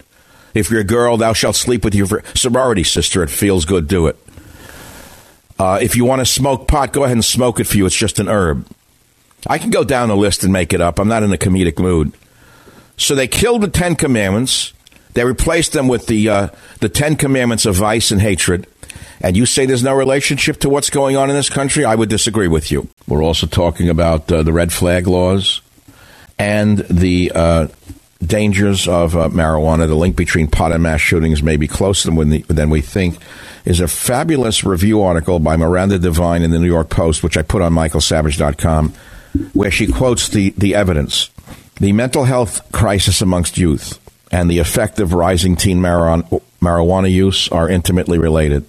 [0.56, 3.22] If you're a girl, thou shalt sleep with your sorority sister.
[3.22, 4.16] It feels good, do it.
[5.58, 7.84] Uh, if you want to smoke pot, go ahead and smoke it for you.
[7.84, 8.66] It's just an herb.
[9.46, 10.98] I can go down the list and make it up.
[10.98, 12.12] I'm not in a comedic mood.
[12.96, 14.72] So they killed the Ten Commandments.
[15.12, 16.48] They replaced them with the uh,
[16.80, 18.66] the Ten Commandments of vice and hatred.
[19.20, 21.84] And you say there's no relationship to what's going on in this country?
[21.84, 22.88] I would disagree with you.
[23.06, 25.60] We're also talking about uh, the red flag laws
[26.38, 27.68] and the uh,
[28.24, 32.30] dangers of uh, marijuana, the link between pot and mass shootings may be closer than,
[32.30, 33.18] the, than we think,
[33.64, 37.42] is a fabulous review article by Miranda Devine in the New York Post, which I
[37.42, 38.94] put on michaelsavage.com,
[39.52, 41.30] where she quotes the, the evidence.
[41.78, 44.00] The mental health crisis amongst youth
[44.32, 48.64] and the effect of rising teen marijuana use are intimately related.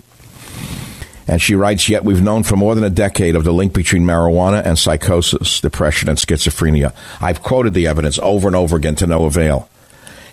[1.28, 4.04] And she writes, Yet we've known for more than a decade of the link between
[4.04, 6.94] marijuana and psychosis, depression, and schizophrenia.
[7.20, 9.70] I've quoted the evidence over and over again to no avail.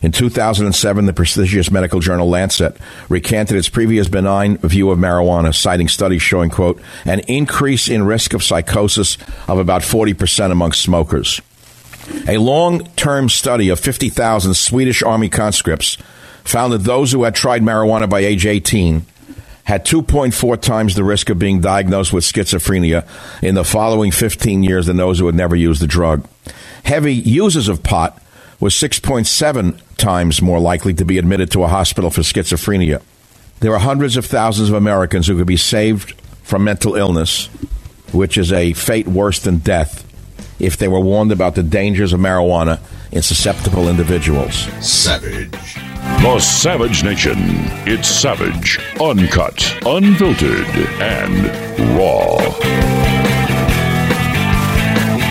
[0.03, 2.77] In 2007, the prestigious medical journal Lancet
[3.09, 8.35] recanted its previous benign view of marijuana, citing studies showing, quote, an increase in risk
[8.35, 9.17] of psychosis
[9.49, 11.41] of about 40% amongst smokers.
[12.29, 15.97] A long term study of 50,000 Swedish Army conscripts
[16.45, 19.07] found that those who had tried marijuana by age 18
[19.64, 23.07] had 2.4 times the risk of being diagnosed with schizophrenia
[23.42, 26.27] in the following 15 years than those who had never used the drug.
[26.85, 28.20] Heavy users of pot
[28.61, 33.03] was 6.7 times more likely to be admitted to a hospital for schizophrenia.
[33.61, 37.46] There are hundreds of thousands of Americans who could be saved from mental illness,
[38.12, 40.03] which is a fate worse than death,
[40.61, 42.81] if they were warned about the dangers of marijuana
[43.12, 44.55] in susceptible individuals.
[44.87, 45.94] Savage.
[46.05, 47.37] The Savage Nation.
[47.87, 50.67] It's savage, uncut, unfiltered,
[51.01, 52.37] and raw.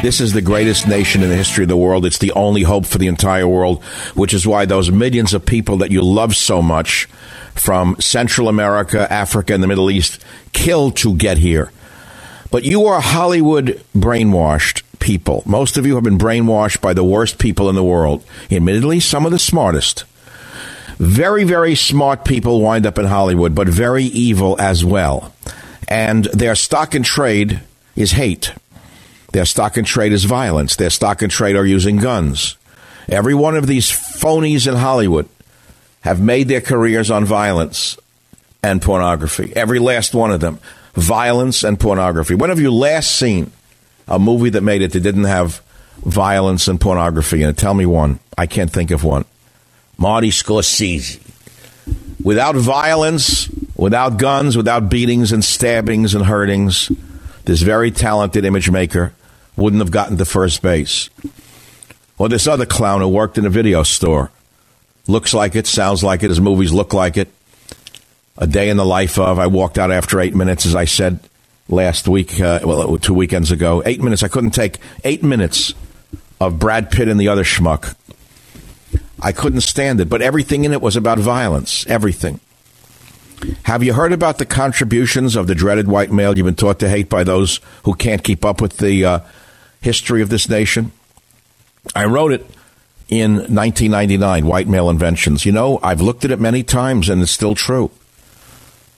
[0.02, 2.08] This is the greatest nation in the history of the world.
[2.08, 3.84] It's the only hope for the entire world,
[4.16, 7.06] which is why those millions of people that you love so much
[7.54, 11.72] from Central America, Africa, and the Middle East kill to get here.
[12.50, 15.44] But you are Hollywood brainwashed people.
[15.46, 18.24] Most of you have been brainwashed by the worst people in the world.
[18.50, 20.06] Admittedly, some of the smartest.
[20.98, 25.34] Very, very smart people wind up in Hollywood, but very evil as well.
[25.88, 27.62] And their stock and trade
[27.96, 28.54] is hate.
[29.32, 30.76] Their stock and trade is violence.
[30.76, 32.56] Their stock and trade are using guns.
[33.10, 35.28] Every one of these phonies in Hollywood
[36.02, 37.98] have made their careers on violence
[38.62, 39.52] and pornography.
[39.56, 40.60] Every last one of them.
[40.94, 42.36] Violence and pornography.
[42.36, 43.52] When have you last seen
[44.08, 45.62] a movie that made it that didn't have
[45.98, 47.58] violence and pornography in it?
[47.58, 48.20] Tell me one.
[48.38, 49.26] I can't think of one.
[49.98, 51.20] Marty Scorsese.
[52.24, 56.92] Without violence, without guns, without beatings and stabbings and hurtings,
[57.46, 59.14] this very talented image maker
[59.56, 61.10] wouldn't have gotten to first base.
[62.18, 64.32] Or this other clown who worked in a video store.
[65.08, 67.28] Looks like it, sounds like it, his movies look like it.
[68.38, 69.38] A day in the life of.
[69.38, 71.20] I walked out after eight minutes, as I said
[71.70, 73.84] last week, uh, well, two weekends ago.
[73.86, 74.24] Eight minutes.
[74.24, 75.74] I couldn't take eight minutes
[76.40, 77.96] of Brad Pitt and the other schmuck.
[79.24, 81.88] I couldn't stand it, but everything in it was about violence.
[81.88, 82.42] Everything.
[83.64, 86.90] Have you heard about the contributions of the dreaded white male you've been taught to
[86.90, 89.20] hate by those who can't keep up with the uh,
[89.82, 90.92] history of this nation?
[91.96, 92.46] I wrote it
[93.10, 95.46] in 1999, White Male Inventions.
[95.46, 97.92] You know, I've looked at it many times and it's still true.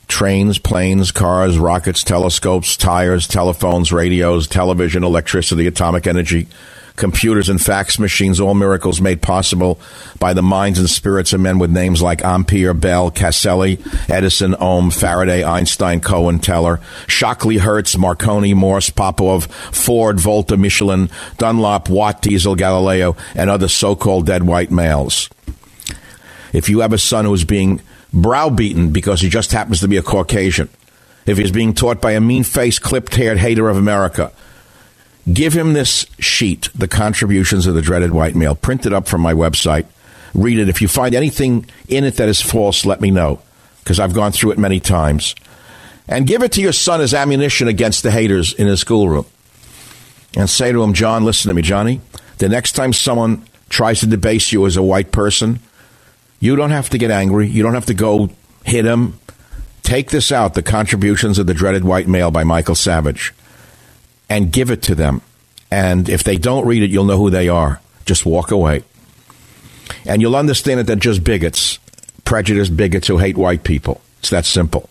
[0.07, 6.47] Trains, planes, cars, rockets, telescopes, tires, telephones, radios, television, electricity, atomic energy,
[6.95, 9.79] computers and fax machines, all miracles made possible
[10.19, 14.91] by the minds and spirits of men with names like Ampere, Bell, Caselli, Edison, Ohm,
[14.91, 22.55] Faraday, Einstein, Cohen, Teller, Shockley, Hertz, Marconi, Morse, Popov, Ford, Volta, Michelin, Dunlop, Watt, Diesel,
[22.55, 25.29] Galileo, and other so-called dead white males.
[26.53, 27.81] If you have a son who is being
[28.13, 30.69] browbeaten because he just happens to be a Caucasian,
[31.25, 34.31] if he's being taught by a mean-faced, clipped-haired hater of America,
[35.31, 38.55] Give him this sheet, The Contributions of the Dreaded White Male.
[38.55, 39.87] Print it up from my website.
[40.35, 40.69] Read it.
[40.69, 43.41] If you find anything in it that is false, let me know,
[43.79, 45.33] because I've gone through it many times.
[46.07, 49.25] And give it to your son as ammunition against the haters in his schoolroom.
[50.37, 52.01] And say to him, John, listen to me, Johnny.
[52.37, 55.59] The next time someone tries to debase you as a white person,
[56.39, 57.47] you don't have to get angry.
[57.47, 58.29] You don't have to go
[58.63, 59.17] hit him.
[59.81, 63.33] Take this out The Contributions of the Dreaded White Male by Michael Savage
[64.29, 65.21] and give it to them.
[65.71, 67.81] And if they don't read it, you'll know who they are.
[68.05, 68.83] Just walk away.
[70.05, 71.79] And you'll understand that they're just bigots,
[72.23, 74.01] prejudiced bigots who hate white people.
[74.19, 74.89] It's that simple.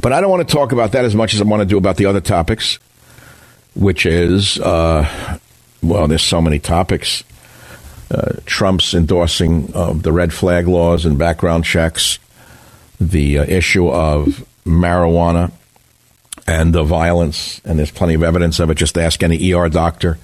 [0.00, 1.76] But I don't want to talk about that as much as I want to do
[1.76, 2.78] about the other topics,
[3.74, 5.38] which is, uh,
[5.82, 7.22] well, there's so many topics.
[8.10, 12.18] Uh, Trump's endorsing of the red flag laws and background checks,
[12.98, 15.52] the uh, issue of marijuana,
[16.50, 18.74] and the violence, and there's plenty of evidence of it.
[18.74, 20.18] Just ask any ER doctor.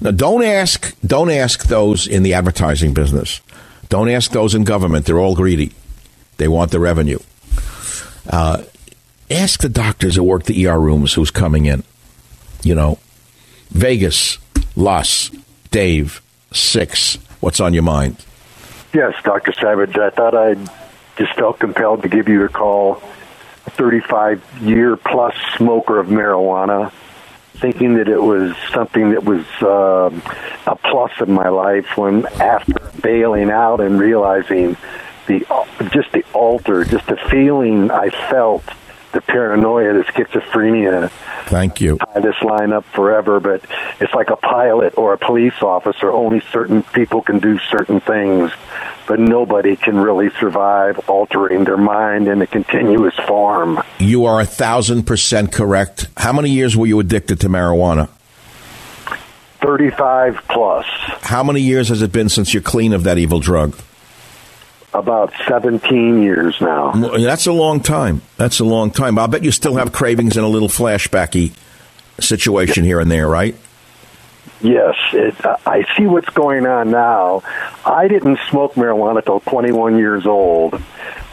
[0.00, 3.40] Now, don't ask don't ask those in the advertising business.
[3.88, 5.04] Don't ask those in government.
[5.04, 5.72] They're all greedy.
[6.36, 7.18] They want the revenue.
[8.30, 8.62] Uh,
[9.28, 11.82] ask the doctors who work the ER rooms who's coming in.
[12.62, 12.98] You know,
[13.70, 14.38] Vegas,
[14.76, 15.30] Los,
[15.72, 17.16] Dave, Six.
[17.40, 18.24] What's on your mind?
[18.94, 19.52] Yes, Dr.
[19.54, 19.98] Savage.
[19.98, 20.70] I thought I'd
[21.16, 23.02] just felt compelled to give you a call
[23.78, 26.92] 35 year plus smoker of marijuana,
[27.54, 30.10] thinking that it was something that was uh,
[30.66, 31.96] a plus in my life.
[31.96, 34.76] When after bailing out and realizing
[35.28, 35.46] the
[35.92, 38.64] just the alter, just the feeling I felt
[39.12, 41.10] the paranoia, the schizophrenia.
[41.46, 41.98] Thank you.
[41.98, 43.64] Tie this line up forever, but
[44.00, 46.10] it's like a pilot or a police officer.
[46.10, 48.52] Only certain people can do certain things,
[49.06, 53.80] but nobody can really survive altering their mind in a continuous form.
[53.98, 56.08] You are a thousand percent correct.
[56.16, 58.08] How many years were you addicted to marijuana?
[59.60, 60.86] 35 plus.
[61.22, 63.74] How many years has it been since you're clean of that evil drug?
[64.94, 66.92] About 17 years now.
[66.92, 68.22] That's a long time.
[68.38, 69.18] That's a long time.
[69.18, 71.52] I'll bet you still have cravings and a little flashbacky
[72.20, 73.54] situation here and there, right?
[74.60, 77.42] Yes, it, I see what's going on now.
[77.84, 80.82] I didn't smoke marijuana till 21 years old,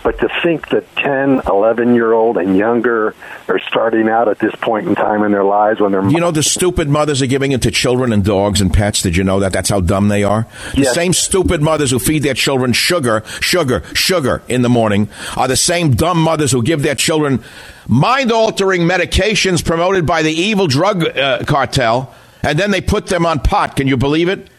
[0.06, 3.16] but to think that 10, 11 year old and younger
[3.48, 6.08] are starting out at this point in time in their lives when they're.
[6.08, 9.02] You know, the stupid mothers are giving it to children and dogs and pets.
[9.02, 9.52] Did you know that?
[9.52, 10.46] That's how dumb they are.
[10.76, 10.94] The Yes.
[10.94, 15.56] same stupid mothers who feed their children sugar, sugar, sugar in the morning are the
[15.58, 17.44] same dumb mothers who give their children
[17.88, 23.26] mind altering medications promoted by the evil drug uh, cartel, and then they put them
[23.26, 23.76] on pot.
[23.76, 24.50] Can you believe it?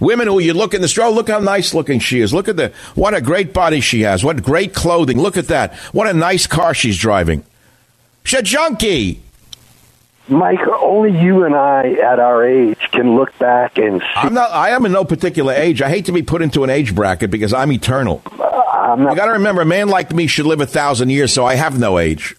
[0.00, 2.34] Women who you look in the store, oh, look how nice looking she is.
[2.34, 4.24] Look at the, what a great body she has.
[4.24, 5.20] What great clothing.
[5.20, 5.74] Look at that.
[5.92, 7.44] What a nice car she's driving.
[8.24, 9.20] She's a junkie.
[10.26, 14.06] Mike, only you and I at our age can look back and see.
[14.16, 15.82] I'm not, I am in no particular age.
[15.82, 18.22] I hate to be put into an age bracket because I'm eternal.
[18.26, 18.42] Uh,
[18.72, 21.32] I'm You not got to remember, a man like me should live a thousand years,
[21.32, 22.34] so I have no age.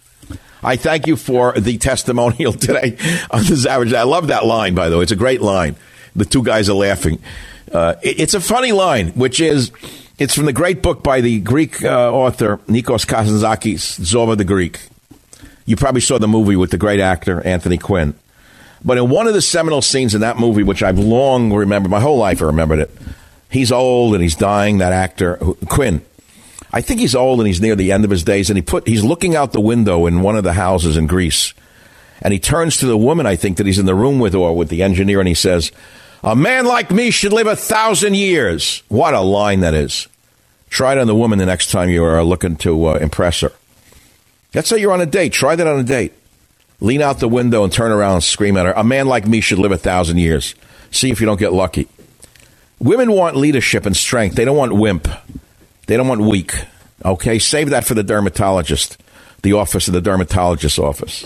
[0.64, 2.98] I thank you for the testimonial today
[3.30, 3.94] on the average.
[3.94, 5.04] I love that line, by the way.
[5.04, 5.76] It's a great line.
[6.16, 7.20] The two guys are laughing.
[7.72, 9.72] Uh, it- it's a funny line, which is,
[10.18, 14.80] it's from the great book by the Greek uh, author Nikos Kazantzakis, Zorba the Greek.
[15.66, 18.14] You probably saw the movie with the great actor Anthony Quinn.
[18.84, 22.00] But in one of the seminal scenes in that movie, which I've long remembered, my
[22.00, 22.92] whole life I remembered it,
[23.50, 25.38] he's old and he's dying, that actor,
[25.68, 26.02] Quinn.
[26.72, 28.88] I think he's old and he's near the end of his days, and he put
[28.88, 31.54] he's looking out the window in one of the houses in Greece,
[32.22, 34.56] and he turns to the woman I think that he's in the room with or
[34.56, 35.72] with the engineer, and he says,
[36.26, 40.08] "A man like me should live a thousand years." What a line that is!
[40.70, 43.54] Try it on the woman the next time you are looking to uh, impress her.
[44.54, 45.32] Let's say you're on a date.
[45.32, 46.14] Try that on a date.
[46.80, 48.74] Lean out the window and turn around and scream at her.
[48.74, 50.56] A man like me should live a thousand years.
[50.92, 51.88] See if you don't get lucky.
[52.80, 54.36] Women want leadership and strength.
[54.36, 55.08] They don't want wimp.
[55.88, 56.54] They don't want weak.
[57.04, 57.40] Okay?
[57.40, 58.98] Save that for the dermatologist,
[59.44, 61.26] the office of the dermatologist's office.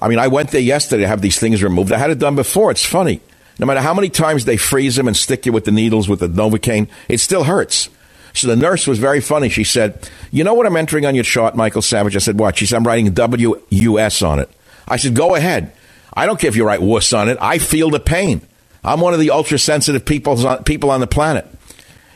[0.00, 1.92] I mean, I went there yesterday to have these things removed.
[1.92, 2.70] I had it done before.
[2.70, 3.20] It's funny.
[3.58, 6.20] No matter how many times they freeze them and stick you with the needles with
[6.20, 7.88] the Novocaine, it still hurts.
[8.34, 9.48] So the nurse was very funny.
[9.48, 12.14] She said, You know what I'm entering on your chart, Michael Savage?
[12.14, 12.56] I said, What?
[12.56, 14.50] She said, I'm writing WUS on it.
[14.86, 15.72] I said, Go ahead.
[16.18, 17.38] I don't care if you write wuss on it.
[17.40, 18.42] I feel the pain.
[18.82, 21.46] I'm one of the ultra sensitive people on, people on the planet.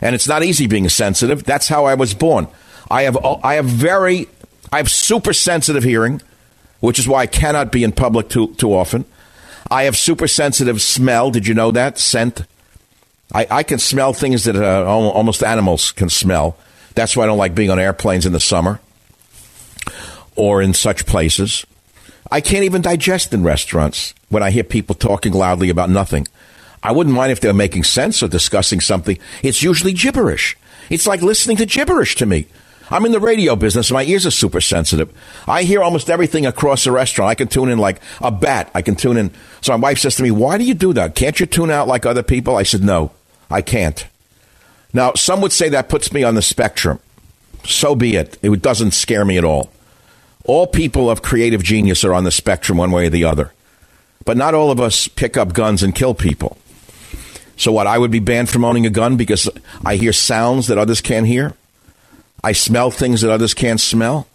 [0.01, 1.45] And it's not easy being sensitive.
[1.45, 2.49] That's how I was born.
[2.91, 4.27] I have, I have very,
[4.73, 6.21] I have super sensitive hearing,
[6.81, 9.05] which is why I cannot be in public too, too often.
[9.71, 11.31] I have super sensitive smell.
[11.31, 11.99] Did you know that?
[11.99, 12.45] Scent.
[13.35, 16.57] I, I can smell things that uh, almost animals can smell.
[16.95, 18.81] That's why I don't like being on airplanes in the summer
[20.37, 21.65] or in such places.
[22.31, 26.27] I can't even digest in restaurants when I hear people talking loudly about nothing.
[26.83, 29.19] I wouldn't mind if they were making sense or discussing something.
[29.43, 30.57] It's usually gibberish.
[30.91, 32.47] It's like listening to gibberish to me.
[32.93, 33.91] I'm in the radio business.
[33.91, 35.11] My ears are super sensitive.
[35.49, 37.31] I hear almost everything across the restaurant.
[37.31, 38.71] I can tune in like a bat.
[38.75, 39.31] I can tune in.
[39.63, 41.15] So my wife says to me, Why do you do that?
[41.15, 42.55] Can't you tune out like other people?
[42.57, 43.11] I said, No,
[43.51, 44.07] I can't.
[44.93, 47.01] Now, some would say that puts me on the spectrum.
[47.65, 48.39] So be it.
[48.43, 49.73] It doesn't scare me at all.
[50.45, 53.53] All people of creative genius are on the spectrum one way or the other.
[54.27, 56.59] But not all of us pick up guns and kill people.
[57.57, 57.87] So what?
[57.87, 59.49] I would be banned from owning a gun because
[59.85, 61.55] I hear sounds that others can't hear.
[62.45, 64.27] I smell things that others can't smell.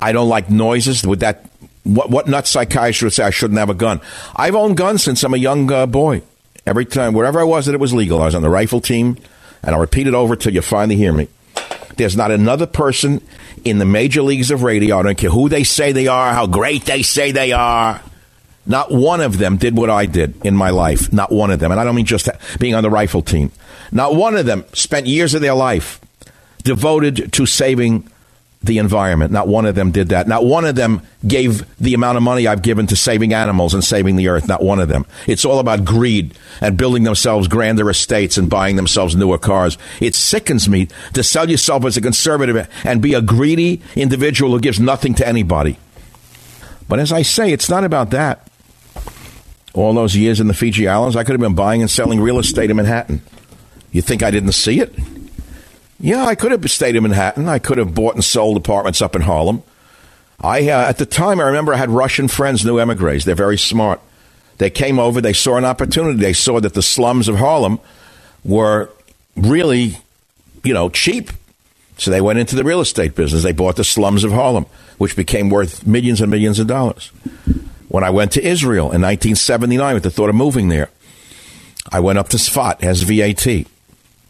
[0.00, 1.06] I don't like noises.
[1.06, 1.46] Would that?
[1.84, 4.00] What, what nut psychiatrist would say I shouldn't have a gun?
[4.36, 6.22] I've owned guns since I'm a young uh, boy.
[6.64, 8.22] Every time, wherever I was, that it was legal.
[8.22, 9.16] I was on the rifle team,
[9.62, 11.28] and I'll repeat it over till you finally hear me.
[11.96, 13.20] There's not another person
[13.64, 14.98] in the major leagues of radio.
[14.98, 18.00] I don't care who they say they are, how great they say they are.
[18.64, 21.12] Not one of them did what I did in my life.
[21.12, 21.72] Not one of them.
[21.72, 22.28] And I don't mean just
[22.60, 23.50] being on the rifle team.
[23.90, 26.00] Not one of them spent years of their life
[26.62, 28.08] devoted to saving
[28.62, 29.32] the environment.
[29.32, 30.28] Not one of them did that.
[30.28, 33.82] Not one of them gave the amount of money I've given to saving animals and
[33.82, 34.46] saving the earth.
[34.46, 35.04] Not one of them.
[35.26, 39.78] It's all about greed and building themselves grander estates and buying themselves newer cars.
[40.00, 44.60] It sickens me to sell yourself as a conservative and be a greedy individual who
[44.60, 45.76] gives nothing to anybody.
[46.88, 48.46] But as I say, it's not about that.
[49.74, 52.38] All those years in the Fiji Islands, I could have been buying and selling real
[52.38, 53.22] estate in Manhattan.
[53.90, 54.94] You think I didn't see it?
[56.02, 57.48] Yeah, I could have stayed in Manhattan.
[57.48, 59.62] I could have bought and sold apartments up in Harlem.
[60.40, 63.24] I uh, at the time I remember I had Russian friends, new emigres.
[63.24, 64.00] They're very smart.
[64.58, 65.20] They came over.
[65.20, 66.18] They saw an opportunity.
[66.18, 67.78] They saw that the slums of Harlem
[68.44, 68.90] were
[69.36, 69.96] really,
[70.64, 71.30] you know, cheap.
[71.98, 73.44] So they went into the real estate business.
[73.44, 74.66] They bought the slums of Harlem,
[74.98, 77.12] which became worth millions and millions of dollars.
[77.86, 80.90] When I went to Israel in 1979 with the thought of moving there,
[81.92, 83.66] I went up to Sfat, SVAT,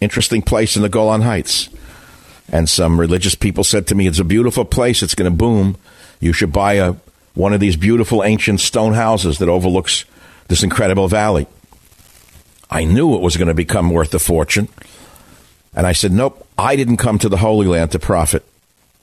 [0.02, 1.68] interesting place in the Golan Heights.
[2.48, 5.02] And some religious people said to me, It's a beautiful place.
[5.02, 5.76] It's going to boom.
[6.20, 6.96] You should buy a,
[7.34, 10.04] one of these beautiful ancient stone houses that overlooks
[10.48, 11.46] this incredible valley.
[12.70, 14.68] I knew it was going to become worth a fortune.
[15.74, 18.44] And I said, Nope, I didn't come to the Holy Land to profit.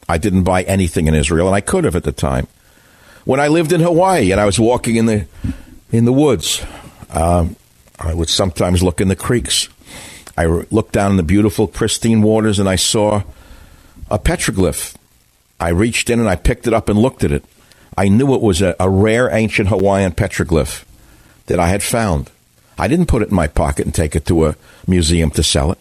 [0.08, 2.48] I didn't buy anything in Israel, and I could have at the time.
[3.26, 5.28] When I lived in Hawaii and I was walking in the
[5.92, 6.64] in the woods,
[7.12, 7.56] um,
[8.00, 9.70] I would sometimes look in the creeks.
[10.40, 13.24] I looked down in the beautiful, pristine waters, and I saw
[14.10, 14.96] a petroglyph.
[15.60, 17.44] I reached in and I picked it up and looked at it.
[17.98, 20.86] I knew it was a, a rare ancient Hawaiian petroglyph
[21.48, 22.32] that I had found.
[22.78, 24.56] I didn't put it in my pocket and take it to a
[24.88, 25.80] museum to sell it.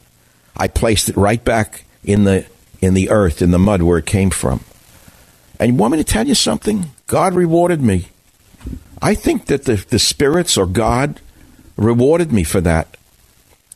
[0.57, 2.45] I placed it right back in the
[2.81, 4.65] in the earth, in the mud where it came from.
[5.61, 6.91] And you want me to tell you something?
[7.07, 8.09] God rewarded me.
[9.01, 11.21] I think that the, the spirits or God
[11.77, 12.98] rewarded me for that.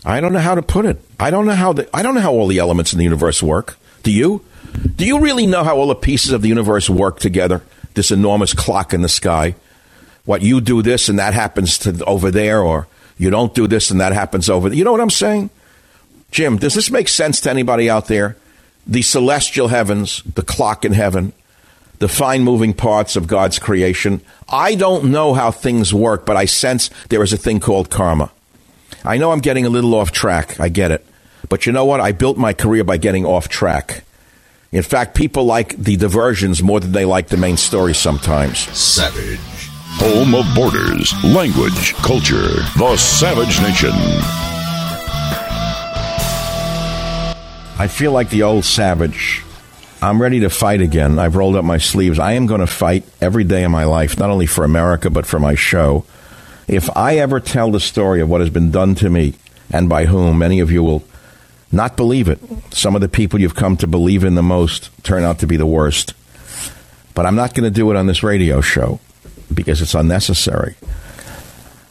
[0.05, 1.01] I don't know how to put it.
[1.21, 3.43] I don't know how the, I don't know how all the elements in the universe
[3.43, 3.79] work.
[4.03, 4.45] Do you?
[4.97, 7.63] Do you really know how all the pieces of the universe work together?
[7.95, 9.55] This enormous clock in the sky.
[10.25, 12.87] What you do this and that happens to over there, or
[13.19, 14.79] you don't do this and that happens over there.
[14.79, 15.51] You know what I'm saying?
[16.31, 18.37] Jim, does this make sense to anybody out there?
[18.87, 21.33] The celestial heavens, the clock in heaven,
[21.99, 24.21] the fine moving parts of God's creation.
[24.49, 28.33] I don't know how things work, but I sense there is a thing called karma.
[29.05, 30.61] I know I'm getting a little off track.
[30.61, 31.05] I get it.
[31.49, 32.01] But you know what?
[32.01, 34.05] I built my career by getting off track.
[34.71, 38.59] In fact, people like the diversions more than they like the main story sometimes.
[38.77, 39.39] Savage.
[39.97, 42.49] Home of borders, language, culture.
[42.79, 43.93] The Savage Nation.
[47.79, 49.43] I feel like the old savage.
[50.01, 51.19] I'm ready to fight again.
[51.19, 52.19] I've rolled up my sleeves.
[52.19, 55.27] I am going to fight every day of my life, not only for America, but
[55.27, 56.05] for my show.
[56.69, 59.35] If I ever tell the story of what has been done to me
[59.71, 61.05] and by whom, many of you will
[61.71, 62.39] not believe it.
[62.71, 65.57] Some of the people you've come to believe in the most turn out to be
[65.57, 66.15] the worst.
[67.15, 69.01] But I'm not going to do it on this radio show
[69.53, 70.77] because it's unnecessary.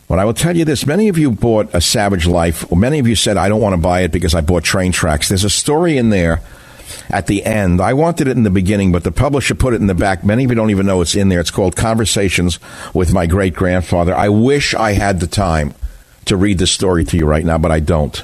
[0.07, 2.99] But I will tell you this many of you bought a Savage Life, or many
[2.99, 5.29] of you said, I don't want to buy it because I bought train tracks.
[5.29, 6.41] There's a story in there
[7.09, 7.81] at the end.
[7.81, 10.23] I wanted it in the beginning, but the publisher put it in the back.
[10.23, 11.39] Many of you don't even know it's in there.
[11.39, 12.59] It's called Conversations
[12.93, 14.15] with My Great Grandfather.
[14.15, 15.73] I wish I had the time
[16.25, 18.23] to read the story to you right now, but I don't.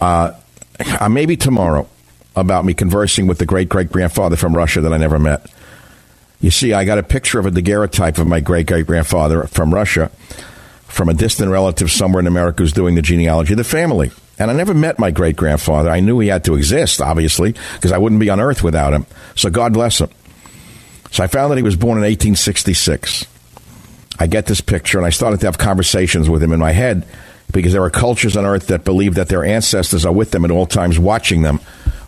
[0.00, 0.32] Uh,
[1.00, 1.88] uh, maybe tomorrow
[2.36, 5.50] about me conversing with the great great grandfather from Russia that I never met.
[6.40, 9.74] You see, I got a picture of a daguerreotype of my great great grandfather from
[9.74, 10.10] Russia
[10.86, 14.10] from a distant relative somewhere in America who's doing the genealogy of the family.
[14.38, 15.90] And I never met my great grandfather.
[15.90, 19.06] I knew he had to exist, obviously, because I wouldn't be on earth without him.
[19.34, 20.10] So God bless him.
[21.10, 23.26] So I found that he was born in 1866.
[24.18, 27.06] I get this picture and I started to have conversations with him in my head
[27.52, 30.50] because there are cultures on earth that believe that their ancestors are with them at
[30.50, 31.60] all times, watching them,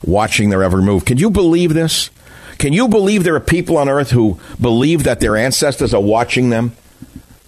[0.05, 1.05] watching their every move.
[1.05, 2.11] Can you believe this?
[2.59, 6.51] Can you believe there are people on earth who believe that their ancestors are watching
[6.51, 6.72] them?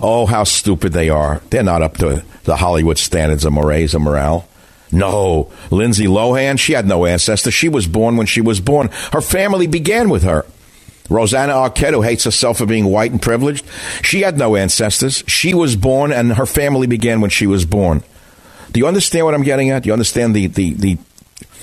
[0.00, 1.42] Oh, how stupid they are.
[1.50, 4.48] They're not up to the Hollywood standards of mores and morale.
[4.92, 7.54] No, Lindsay Lohan, she had no ancestors.
[7.54, 8.90] She was born when she was born.
[9.12, 10.44] Her family began with her.
[11.08, 13.64] Rosanna Arquette, who hates herself for being white and privileged,
[14.02, 15.24] she had no ancestors.
[15.26, 18.02] She was born, and her family began when she was born.
[18.70, 19.82] Do you understand what I'm getting at?
[19.82, 20.98] Do you understand the, the, the,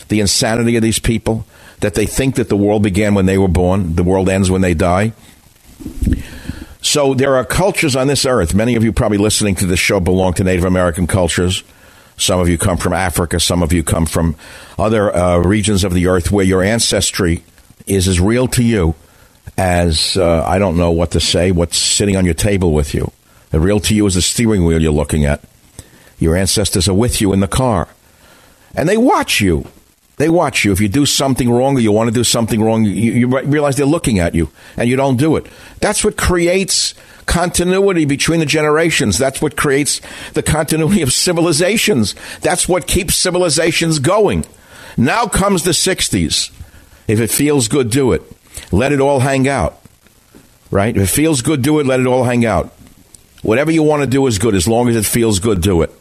[0.10, 1.46] the insanity of these people?
[1.82, 4.62] That they think that the world began when they were born, the world ends when
[4.62, 5.14] they die?
[6.82, 8.54] So there are cultures on this earth.
[8.54, 11.64] Many of you probably listening to this show belong to Native American cultures.
[12.20, 13.40] Some of you come from Africa.
[13.40, 14.36] Some of you come from
[14.78, 17.44] other uh, regions of the earth where your ancestry
[17.88, 18.96] is as real to you
[19.58, 23.12] as uh, I don't know what to say, what's sitting on your table with you.
[23.52, 25.42] The real to you is the steering wheel you're looking at.
[26.20, 27.88] Your ancestors are with you in the car.
[28.76, 29.66] And they watch you.
[30.20, 30.74] They watch you.
[30.74, 33.78] If you do something wrong or you want to do something wrong, you, you realize
[33.78, 35.48] they're looking at you and you don't do it.
[35.80, 36.94] That's what creates
[37.26, 39.18] continuity between the generations.
[39.18, 40.02] That's what creates
[40.34, 42.16] the continuity of civilizations.
[42.42, 44.44] That's what keeps civilizations going.
[44.98, 46.52] Now comes the 60s.
[47.08, 48.22] If it feels good, do it.
[48.74, 49.82] Let it all hang out.
[50.70, 50.98] Right?
[50.98, 51.86] If it feels good, do it.
[51.86, 52.74] Let it all hang out.
[53.42, 54.54] Whatever you want to do is good.
[54.54, 55.94] As long as it feels good, do it.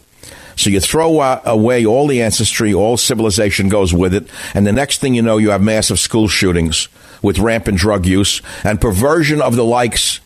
[0.59, 5.01] So you throw away all the ancestry, all civilization goes with it, and the next
[5.01, 6.89] thing you know, you have massive school shootings
[7.23, 10.19] with rampant drug use and perversion of the likes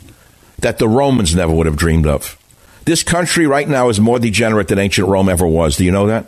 [0.59, 2.39] that the Romans never would have dreamed of.
[2.85, 5.77] This country right now is more degenerate than ancient Rome ever was.
[5.77, 6.27] Do you know that?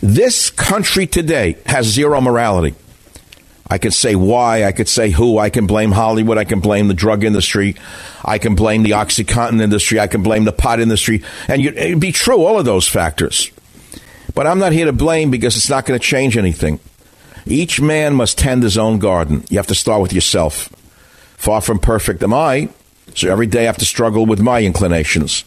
[0.00, 2.74] This country today has zero morality.
[3.68, 6.88] I could say why, I could say who, I can blame Hollywood, I can blame
[6.88, 7.76] the drug industry,
[8.24, 12.00] I can blame the Oxycontin industry, I can blame the pot industry, and you, it'd
[12.00, 13.50] be true, all of those factors.
[14.34, 16.78] But I'm not here to blame because it's not going to change anything.
[17.46, 19.44] Each man must tend his own garden.
[19.48, 20.68] You have to start with yourself.
[21.36, 22.68] Far from perfect am I,
[23.14, 25.44] so every day I have to struggle with my inclinations.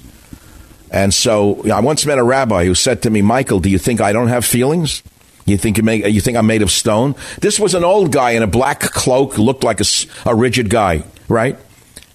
[0.90, 4.00] And so I once met a rabbi who said to me, Michael, do you think
[4.00, 5.04] I don't have feelings?
[5.48, 7.16] You think you, make, you think I'm made of stone?
[7.40, 9.86] This was an old guy in a black cloak, looked like a,
[10.26, 11.58] a rigid guy, right?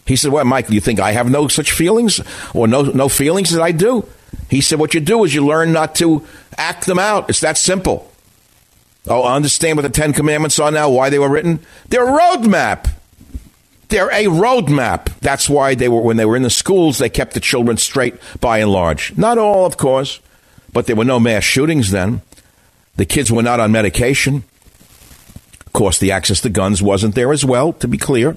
[0.05, 2.21] He said, "Well, Michael, you think I have no such feelings
[2.53, 4.07] or no no feelings that I do?"
[4.51, 6.27] He said, "What you do is you learn not to
[6.59, 7.31] act them out.
[7.31, 8.11] It's that simple."
[9.09, 10.91] Oh, understand what the Ten Commandments are now?
[10.91, 11.61] Why they were written?
[11.89, 12.91] They're a roadmap.
[13.89, 15.19] They're a roadmap.
[15.21, 16.99] That's why they were when they were in the schools.
[16.99, 19.17] They kept the children straight, by and large.
[19.17, 20.21] Not all, of course,
[20.73, 22.21] but there were no mass shootings then.
[22.97, 24.45] The kids were not on medication.
[25.67, 28.37] Of course, the access to guns wasn't there as well, to be clear.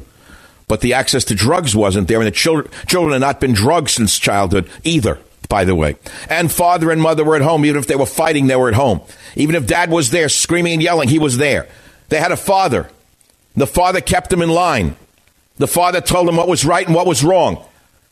[0.67, 3.89] But the access to drugs wasn't there, and the children, children had not been drugged
[3.89, 5.97] since childhood either, by the way.
[6.29, 7.65] And father and mother were at home.
[7.65, 9.01] Even if they were fighting, they were at home.
[9.35, 11.67] Even if dad was there screaming and yelling, he was there.
[12.09, 12.89] They had a father.
[13.55, 14.95] The father kept them in line.
[15.57, 17.63] The father told them what was right and what was wrong.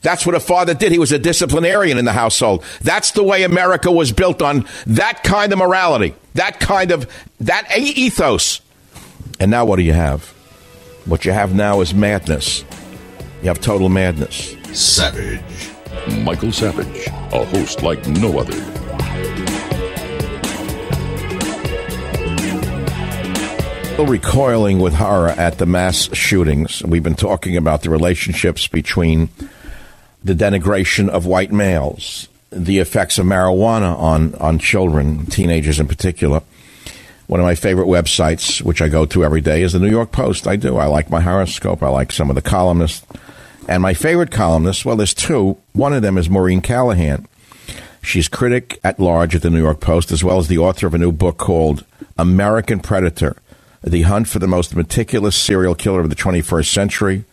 [0.03, 0.91] That's what a father did.
[0.91, 2.63] He was a disciplinarian in the household.
[2.81, 7.75] That's the way America was built on that kind of morality, that kind of that
[7.75, 8.61] ethos.
[9.39, 10.27] And now what do you have?
[11.05, 12.63] What you have now is madness.
[13.41, 14.55] You have total madness.
[14.73, 15.41] Savage.
[16.23, 18.53] Michael Savage, a host like no other.
[23.93, 26.83] Still recoiling with horror at the mass shootings.
[26.83, 29.29] We've been talking about the relationships between
[30.23, 36.41] the denigration of white males, the effects of marijuana on, on children, teenagers in particular.
[37.27, 40.11] One of my favorite websites, which I go to every day, is the New York
[40.11, 40.47] Post.
[40.47, 40.77] I do.
[40.77, 41.81] I like my horoscope.
[41.81, 43.05] I like some of the columnists.
[43.67, 45.57] And my favorite columnist, well, there's two.
[45.71, 47.27] One of them is Maureen Callahan.
[48.01, 50.93] She's critic at large at the New York Post, as well as the author of
[50.93, 51.85] a new book called
[52.17, 53.37] American Predator
[53.81, 57.23] The Hunt for the Most Meticulous Serial Killer of the 21st Century.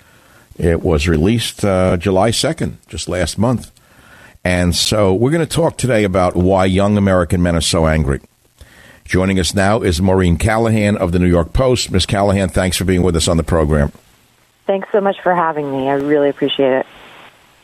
[0.61, 3.73] It was released uh, July 2nd, just last month.
[4.45, 8.21] And so we're going to talk today about why young American men are so angry.
[9.07, 11.91] Joining us now is Maureen Callahan of the New York Post.
[11.91, 12.05] Ms.
[12.05, 13.91] Callahan, thanks for being with us on the program.
[14.67, 15.89] Thanks so much for having me.
[15.89, 16.87] I really appreciate it.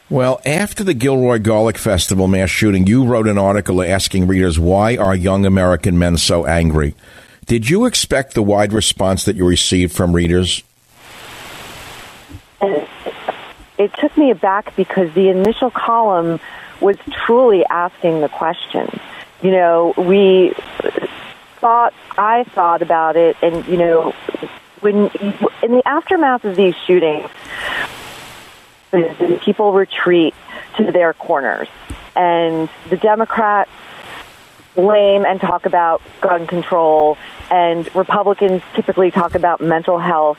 [0.08, 4.96] Well, after the Gilroy Garlic Festival mass shooting, you wrote an article asking readers why
[4.96, 6.94] are young American men so angry.
[7.44, 10.62] Did you expect the wide response that you received from readers?
[12.60, 16.40] It took me aback because the initial column
[16.80, 18.88] was truly asking the question.
[19.42, 20.54] You know, we
[21.56, 24.12] thought, I thought about it, and, you know,
[24.80, 25.10] when
[25.62, 27.28] in the aftermath of these shootings,
[29.40, 30.34] people retreat
[30.76, 31.68] to their corners.
[32.14, 33.70] And the Democrats
[34.74, 37.18] blame and talk about gun control,
[37.50, 40.38] and Republicans typically talk about mental health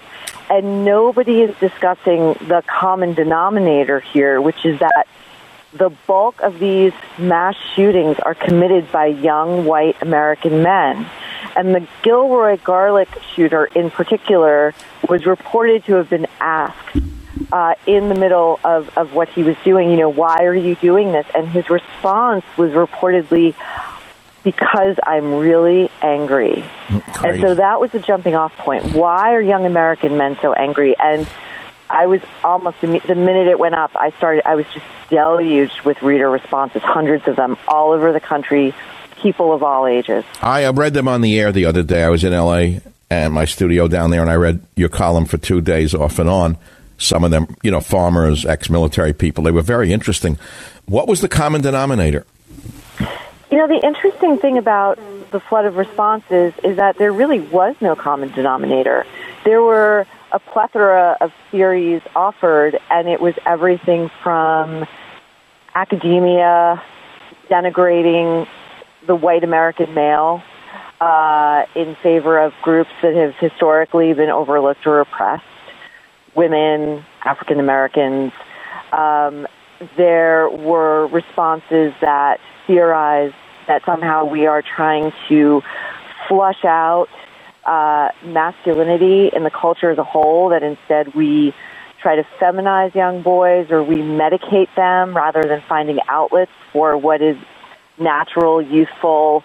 [0.49, 5.07] and nobody is discussing the common denominator here, which is that
[5.73, 11.05] the bulk of these mass shootings are committed by young white American men.
[11.55, 14.73] And the Gilroy Garlic shooter in particular
[15.07, 16.97] was reported to have been asked
[17.51, 20.75] uh, in the middle of, of what he was doing, you know, why are you
[20.75, 21.25] doing this?
[21.35, 23.55] And his response was reportedly,
[24.47, 26.63] because I'm really angry.
[26.87, 27.25] Great.
[27.25, 28.93] And so that was the jumping off point.
[28.93, 30.95] Why are young American men so angry?
[30.97, 31.27] And
[31.89, 34.47] I was almost the minute it went up, I started.
[34.47, 38.73] I was just deluged with reader responses, hundreds of them, all over the country,
[39.21, 40.23] people of all ages.
[40.41, 42.05] I read them on the air the other day.
[42.05, 42.79] I was in L.A.
[43.09, 46.29] and my studio down there, and I read your column for two days off and
[46.29, 46.57] on.
[46.97, 49.43] Some of them, you know, farmers, ex-military people.
[49.43, 50.39] They were very interesting.
[50.85, 52.25] What was the common denominator?
[53.49, 54.99] You know, the interesting thing about
[55.31, 59.05] the flood of responses is that there really was no common denominator.
[59.45, 64.85] There were a plethora of theories offered, and it was everything from
[65.73, 66.83] academia
[67.49, 68.47] denigrating
[69.05, 70.43] the white American male
[70.99, 75.45] uh, in favor of groups that have historically been overlooked or oppressed,
[76.35, 78.33] women, African Americans.
[78.91, 79.47] Um,
[79.95, 83.35] there were responses that theorized
[83.67, 85.63] that somehow we are trying to
[86.27, 87.07] flush out
[87.65, 91.53] uh, masculinity in the culture as a whole, that instead we
[92.01, 97.21] try to feminize young boys or we medicate them rather than finding outlets for what
[97.21, 97.37] is
[97.97, 99.43] natural, youthful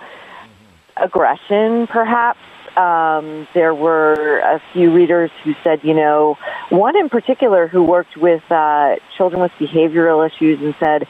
[0.97, 2.39] aggression, perhaps.
[2.77, 6.39] Um, there were a few readers who said, you know,
[6.71, 11.07] one in particular who worked with uh, children with behavioral issues and said,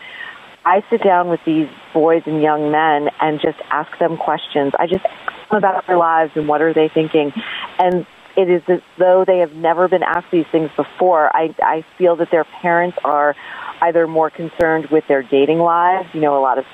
[0.65, 4.73] I sit down with these boys and young men and just ask them questions.
[4.79, 7.33] I just ask them about their lives and what are they thinking.
[7.79, 8.07] And
[8.37, 11.35] it is as though they have never been asked these things before.
[11.35, 13.35] I, I feel that their parents are
[13.81, 16.09] either more concerned with their dating lives.
[16.15, 16.67] You know, a lot of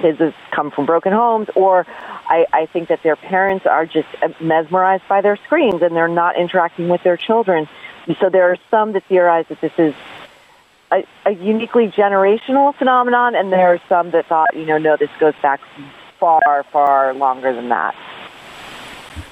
[0.00, 1.86] kids have come from broken homes, or
[2.26, 4.08] I, I think that their parents are just
[4.40, 7.68] mesmerized by their screens and they're not interacting with their children.
[8.20, 9.94] So there are some that theorize that this is
[10.92, 15.10] a, a uniquely generational phenomenon, and there are some that thought, you know, no, this
[15.18, 15.60] goes back
[16.20, 17.94] far, far longer than that.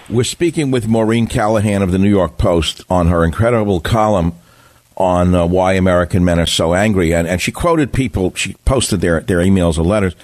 [0.08, 4.34] We're speaking with Maureen Callahan of the New York Post on her incredible column
[4.96, 8.34] on uh, why American men are so angry, and, and she quoted people.
[8.34, 10.14] She posted their their emails or letters.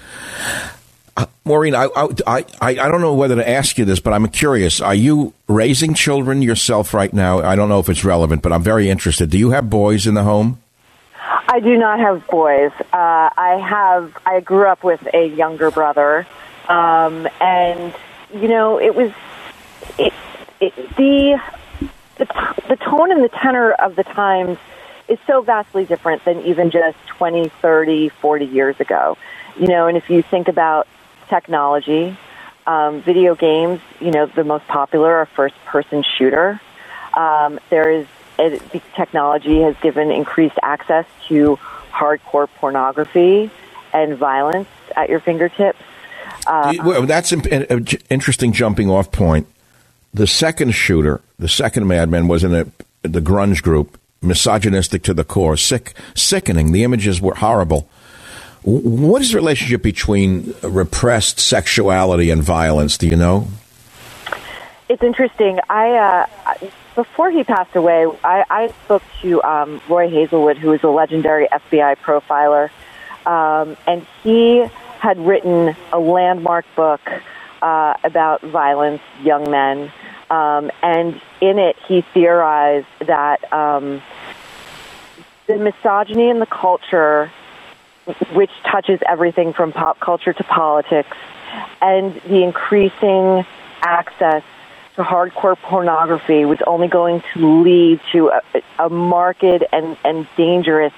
[1.15, 4.27] Uh, Maureen, I, I I I don't know whether to ask you this, but I'm
[4.27, 4.81] curious.
[4.81, 7.39] Are you raising children yourself right now?
[7.39, 9.29] I don't know if it's relevant, but I'm very interested.
[9.29, 10.59] Do you have boys in the home?
[11.29, 12.71] I do not have boys.
[12.79, 14.17] Uh, I have.
[14.25, 16.25] I grew up with a younger brother,
[16.69, 17.93] um, and
[18.33, 19.11] you know, it was
[19.97, 20.13] it,
[20.61, 21.41] it, the
[22.17, 22.25] the,
[22.69, 24.57] the tone and the tenor of the times
[25.07, 29.17] is so vastly different than even just 20, 30, 40 years ago.
[29.59, 30.87] You know, and if you think about
[31.29, 32.17] technology,
[32.65, 36.59] um, video games, you know, the most popular are first person shooter.
[37.13, 38.07] Um, there is,
[38.37, 38.61] it,
[38.95, 41.57] technology has given increased access to
[41.91, 43.49] hardcore pornography
[43.93, 45.79] and violence at your fingertips.
[46.45, 49.47] Uh, well, that's an interesting jumping off point
[50.13, 52.65] the second shooter, the second madman, was in a,
[53.03, 56.71] the grunge group, misogynistic to the core, sick, sickening.
[56.71, 57.87] The images were horrible.
[58.63, 62.97] What is the relationship between repressed sexuality and violence?
[62.97, 63.47] Do you know?
[64.89, 65.59] It's interesting.
[65.69, 66.67] I uh,
[66.97, 71.47] before he passed away, I, I spoke to um, Roy Hazelwood, who is a legendary
[71.47, 72.71] FBI profiler,
[73.25, 74.65] um, and he
[74.99, 76.99] had written a landmark book
[77.61, 79.91] uh, about violence, young men,
[80.31, 84.01] um, and in it he theorized that um,
[85.45, 87.31] the misogyny in the culture,
[88.33, 91.15] which touches everything from pop culture to politics,
[91.79, 93.45] and the increasing
[93.83, 94.43] access
[94.97, 98.41] to hardcore pornography was only going to lead to a,
[98.79, 100.93] a marked and, and dangerous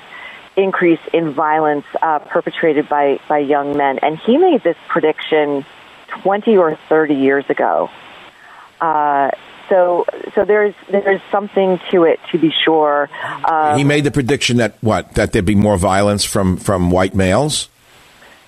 [0.56, 4.00] increase in violence uh, perpetrated by, by young men.
[4.00, 5.66] And he made this prediction
[6.08, 7.90] 20 or 30 years ago.
[8.80, 9.32] Uh,
[9.68, 13.08] so, so there's there's something to it to be sure.
[13.46, 17.14] Um, he made the prediction that what that there'd be more violence from from white
[17.14, 17.70] males,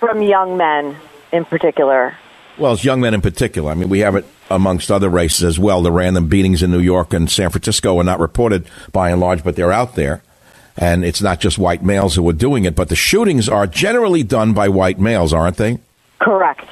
[0.00, 0.96] from young men
[1.30, 2.16] in particular.
[2.58, 3.70] Well, it's young men in particular.
[3.70, 5.82] I mean, we have it amongst other races as well.
[5.82, 9.42] The random beatings in New York and San Francisco are not reported by and large,
[9.42, 10.22] but they're out there.
[10.76, 14.22] And it's not just white males who are doing it, but the shootings are generally
[14.22, 15.78] done by white males, aren't they?
[16.18, 16.66] Correct.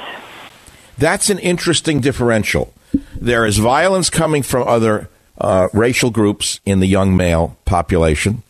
[0.96, 2.72] That's an interesting differential.
[3.14, 5.08] There is violence coming from other
[5.38, 8.42] uh, racial groups in the young male population.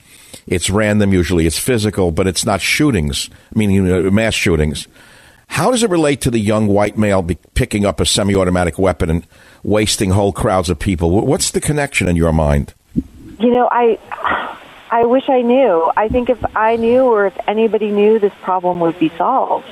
[0.46, 4.88] It's random, usually it's physical, but it's not shootings, meaning uh, mass shootings.
[5.50, 9.10] How does it relate to the young white male picking up a semi automatic weapon
[9.10, 9.26] and
[9.64, 11.10] wasting whole crowds of people?
[11.26, 12.72] What's the connection in your mind?
[12.94, 13.98] You know, I.
[14.92, 15.88] I wish I knew.
[15.96, 19.68] I think if I knew or if anybody knew, this problem would be solved.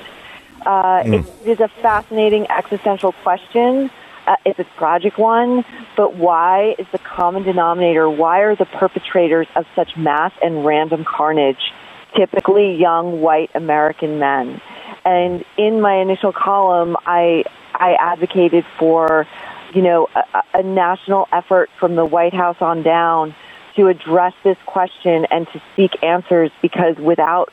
[0.64, 1.26] Uh, mm.
[1.44, 3.90] It is a fascinating existential question.
[4.28, 5.64] Uh, it's a tragic one,
[5.96, 8.08] but why is the common denominator?
[8.08, 11.72] Why are the perpetrators of such mass and random carnage
[12.16, 14.60] typically young white American men?
[15.04, 17.44] And in my initial column, I
[17.74, 19.26] I advocated for,
[19.74, 23.34] you know, a, a national effort from the White House on down
[23.76, 27.52] to address this question and to seek answers because without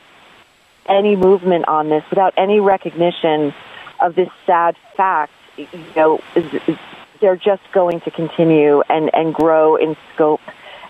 [0.88, 3.54] any movement on this, without any recognition
[4.00, 6.20] of this sad fact, you know,
[7.20, 10.40] they're just going to continue and, and grow in scope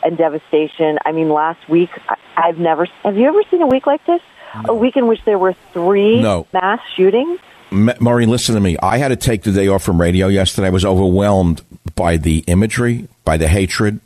[0.03, 0.99] and devastation.
[1.05, 1.90] I mean, last week,
[2.36, 4.20] I've never, have you ever seen a week like this?
[4.66, 6.47] A week in which there were three no.
[6.53, 7.40] mass shootings?
[7.70, 8.76] Maureen, listen to me.
[8.82, 10.68] I had to take the day off from radio yesterday.
[10.68, 11.62] I was overwhelmed
[11.94, 14.01] by the imagery, by the hatred,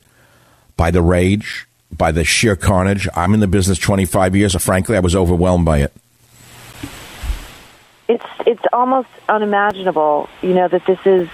[0.77, 1.67] by the rage,
[1.97, 3.07] by the sheer carnage.
[3.15, 5.93] I'm in the business 25 years, and frankly, I was overwhelmed by it.
[8.11, 11.29] it's it's almost unimaginable, you know, that this is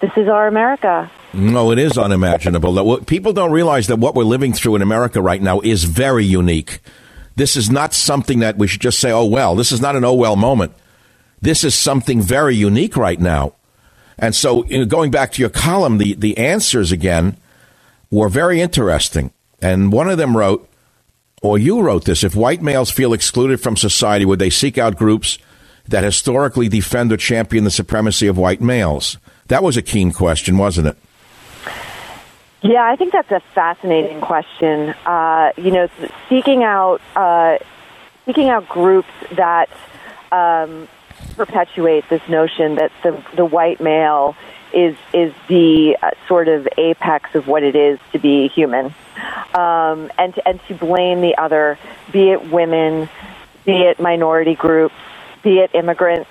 [0.00, 1.10] this is our America.
[1.32, 2.98] No, it is unimaginable.
[3.04, 6.80] People don't realize that what we're living through in America right now is very unique.
[7.36, 10.04] This is not something that we should just say, "Oh well." This is not an
[10.04, 10.72] "oh well" moment.
[11.40, 13.52] This is something very unique right now.
[14.18, 17.36] And so, you know, going back to your column, the the answers again
[18.10, 19.32] were very interesting.
[19.60, 20.68] And one of them wrote,
[21.42, 24.96] or you wrote this: If white males feel excluded from society, would they seek out
[24.96, 25.38] groups
[25.88, 29.18] that historically defend or champion the supremacy of white males?
[29.48, 30.96] That was a keen question, wasn't it?
[32.62, 34.90] Yeah, I think that's a fascinating question.
[35.04, 35.88] Uh, you know,
[36.28, 37.58] seeking out uh,
[38.24, 39.68] seeking out groups that
[40.32, 40.88] um,
[41.36, 44.34] perpetuate this notion that the the white male
[44.72, 48.86] is is the uh, sort of apex of what it is to be human,
[49.54, 51.78] um, and to, and to blame the other,
[52.10, 53.08] be it women,
[53.64, 54.94] be it minority groups,
[55.44, 56.30] be it immigrants,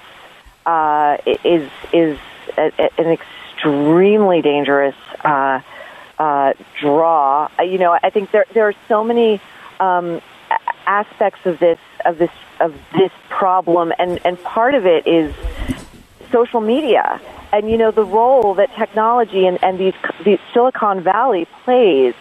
[0.65, 2.19] uh, is is
[2.57, 5.61] a, a, an extremely dangerous uh,
[6.17, 7.49] uh, draw.
[7.63, 9.41] You know, I think there there are so many
[9.79, 10.21] um,
[10.85, 15.33] aspects of this of this of this problem, and and part of it is
[16.31, 17.19] social media,
[17.51, 19.93] and you know the role that technology and and these
[20.23, 22.13] the Silicon Valley plays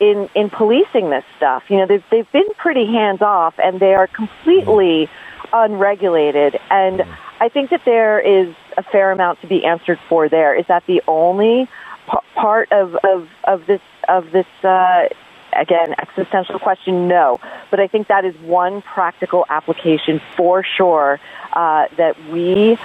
[0.00, 1.64] in in policing this stuff.
[1.68, 5.08] You know, they've they've been pretty hands off, and they are completely
[5.52, 6.58] unregulated.
[6.70, 7.02] And
[7.40, 10.28] I think that there is a fair amount to be answered for.
[10.28, 11.68] There is that the only
[12.10, 14.46] p- part of of of this of this.
[14.62, 15.08] Uh,
[15.54, 17.38] again, existential question, no.
[17.70, 21.20] But I think that is one practical application for sure
[21.52, 22.78] uh, that we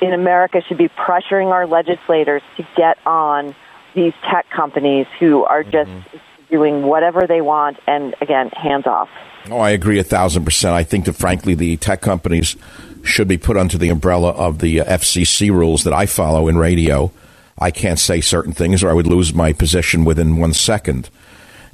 [0.00, 3.54] in America should be pressuring our legislators to get on
[3.94, 6.18] these tech companies who are just mm-hmm.
[6.50, 9.08] Doing whatever they want and, again, hands off.
[9.50, 10.74] Oh, I agree a thousand percent.
[10.74, 12.56] I think that, frankly, the tech companies
[13.02, 16.58] should be put under the umbrella of the uh, FCC rules that I follow in
[16.58, 17.12] radio.
[17.58, 21.10] I can't say certain things or I would lose my position within one second.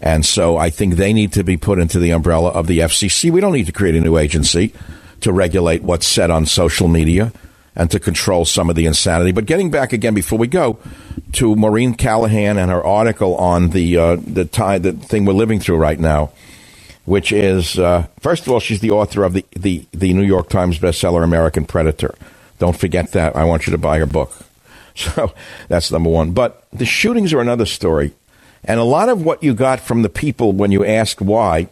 [0.01, 3.31] And so I think they need to be put into the umbrella of the FCC.
[3.31, 4.73] We don't need to create a new agency
[5.21, 7.33] to regulate what's said on social media
[7.77, 9.33] and to control some of the insanity.
[9.33, 10.79] But getting back again before we go
[11.35, 15.61] to Maureen Callahan and her article on the uh, the time the thing we're living
[15.61, 16.33] through right now
[17.07, 20.49] which is uh, first of all, she's the author of the, the, the New York
[20.51, 22.15] Times bestseller American Predator.
[22.59, 23.37] Don't forget that.
[23.37, 24.33] I want you to buy her book.
[24.97, 25.35] So
[25.69, 26.31] that's number one.
[26.31, 28.15] But the shootings are another story.
[28.65, 31.69] And a lot of what you got from the people when you asked why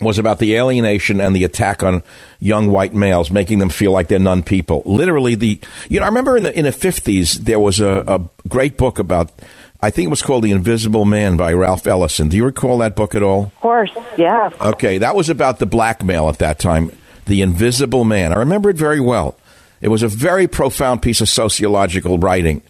[0.00, 2.02] was about the alienation and the attack on
[2.38, 4.82] young white males, making them feel like they're non people.
[4.84, 8.48] Literally, the you know, I remember in the in the fifties there was a, a
[8.48, 9.32] great book about
[9.80, 12.28] I think it was called The Invisible Man by Ralph Ellison.
[12.28, 13.44] Do you recall that book at all?
[13.44, 14.50] Of course, yeah.
[14.60, 16.90] Okay, that was about the blackmail at that time.
[17.26, 18.32] The Invisible Man.
[18.32, 19.36] I remember it very well.
[19.80, 22.62] It was a very profound piece of sociological writing.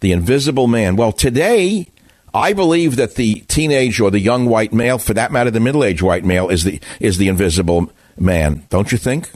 [0.00, 0.96] The Invisible Man.
[0.96, 1.88] Well, today,
[2.34, 6.02] I believe that the teenage or the young white male, for that matter, the middle-aged
[6.02, 8.66] white male, is the is the Invisible Man.
[8.70, 9.30] Don't you think?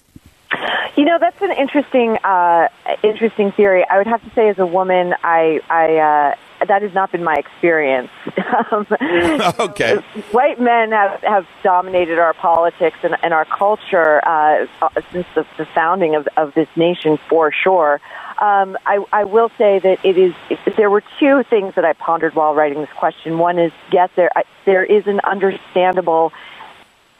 [0.96, 2.68] You know, that's an interesting, uh,
[3.02, 3.84] interesting theory.
[3.88, 7.24] I would have to say, as a woman, I, I, uh, that has not been
[7.24, 8.10] my experience.
[8.70, 8.86] Um,
[9.58, 9.96] okay.
[10.30, 14.66] White men have, have dominated our politics and, and our culture uh,
[15.10, 17.98] since the, the founding of, of this nation, for sure.
[18.42, 20.34] Um, I, I will say that it is.
[20.76, 23.38] There were two things that I pondered while writing this question.
[23.38, 24.32] One is, yes, there
[24.64, 26.32] there is an understandable,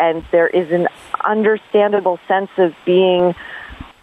[0.00, 0.88] and there is an
[1.22, 3.36] understandable sense of being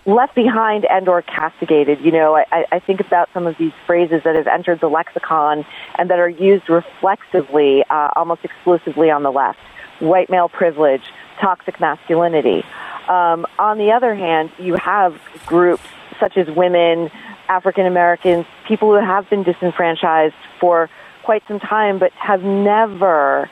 [0.06, 2.00] left behind and or castigated.
[2.00, 5.66] You know, I, I think about some of these phrases that have entered the lexicon
[5.96, 9.60] and that are used reflexively, uh, almost exclusively on the left.
[10.00, 11.04] White male privilege,
[11.42, 12.64] toxic masculinity.
[13.10, 15.84] Um, on the other hand, you have groups
[16.20, 17.10] such as women,
[17.48, 20.90] African Americans, people who have been disenfranchised for
[21.24, 23.50] quite some time, but have never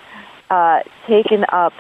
[0.50, 1.74] uh, taken up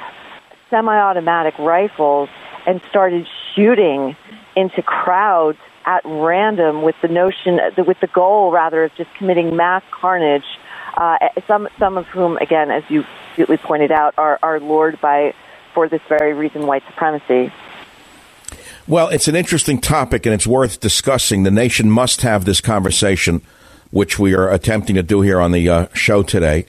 [0.70, 2.30] semi-automatic rifles
[2.66, 4.16] and started shooting
[4.56, 9.84] into crowds at random with the notion, with the goal rather of just committing mass
[9.92, 10.44] carnage.
[10.98, 11.18] Uh,
[11.48, 13.06] some some of whom, again, as you
[13.64, 15.34] pointed out, are are lured by
[15.74, 17.52] for this very reason, white supremacy.
[18.88, 21.44] Well, it's an interesting topic and it's worth discussing.
[21.44, 23.42] The nation must have this conversation,
[23.92, 26.68] which we are attempting to do here on the uh, show today.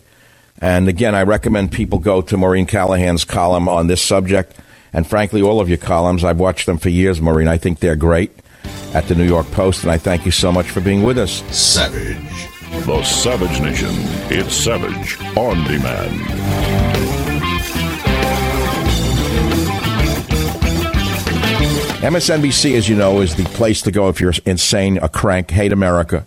[0.61, 4.57] And again, I recommend people go to Maureen Callahan's column on this subject
[4.93, 6.25] and frankly, all of your columns.
[6.25, 7.49] I've watched them for years, Maureen.
[7.49, 8.33] I think they're great
[8.95, 11.43] at the New York Post, and I thank you so much for being with us.
[11.57, 12.17] Savage.
[12.87, 13.91] The Savage Nation.
[14.31, 16.88] It's Savage on demand.
[21.99, 25.73] MSNBC, as you know, is the place to go if you're insane, a crank, hate
[25.73, 26.25] America,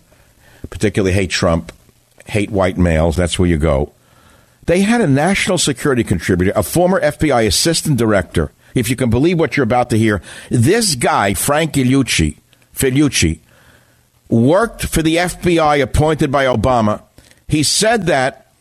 [0.68, 1.72] particularly hate Trump,
[2.26, 3.16] hate white males.
[3.16, 3.90] That's where you go.
[4.66, 8.52] They had a national security contributor, a former FBI assistant director.
[8.74, 10.20] If you can believe what you're about to hear,
[10.50, 12.36] this guy, Frank Figliuzzi,
[12.76, 13.38] Figliuzzi,
[14.28, 17.00] worked for the FBI appointed by Obama.
[17.48, 18.52] He said that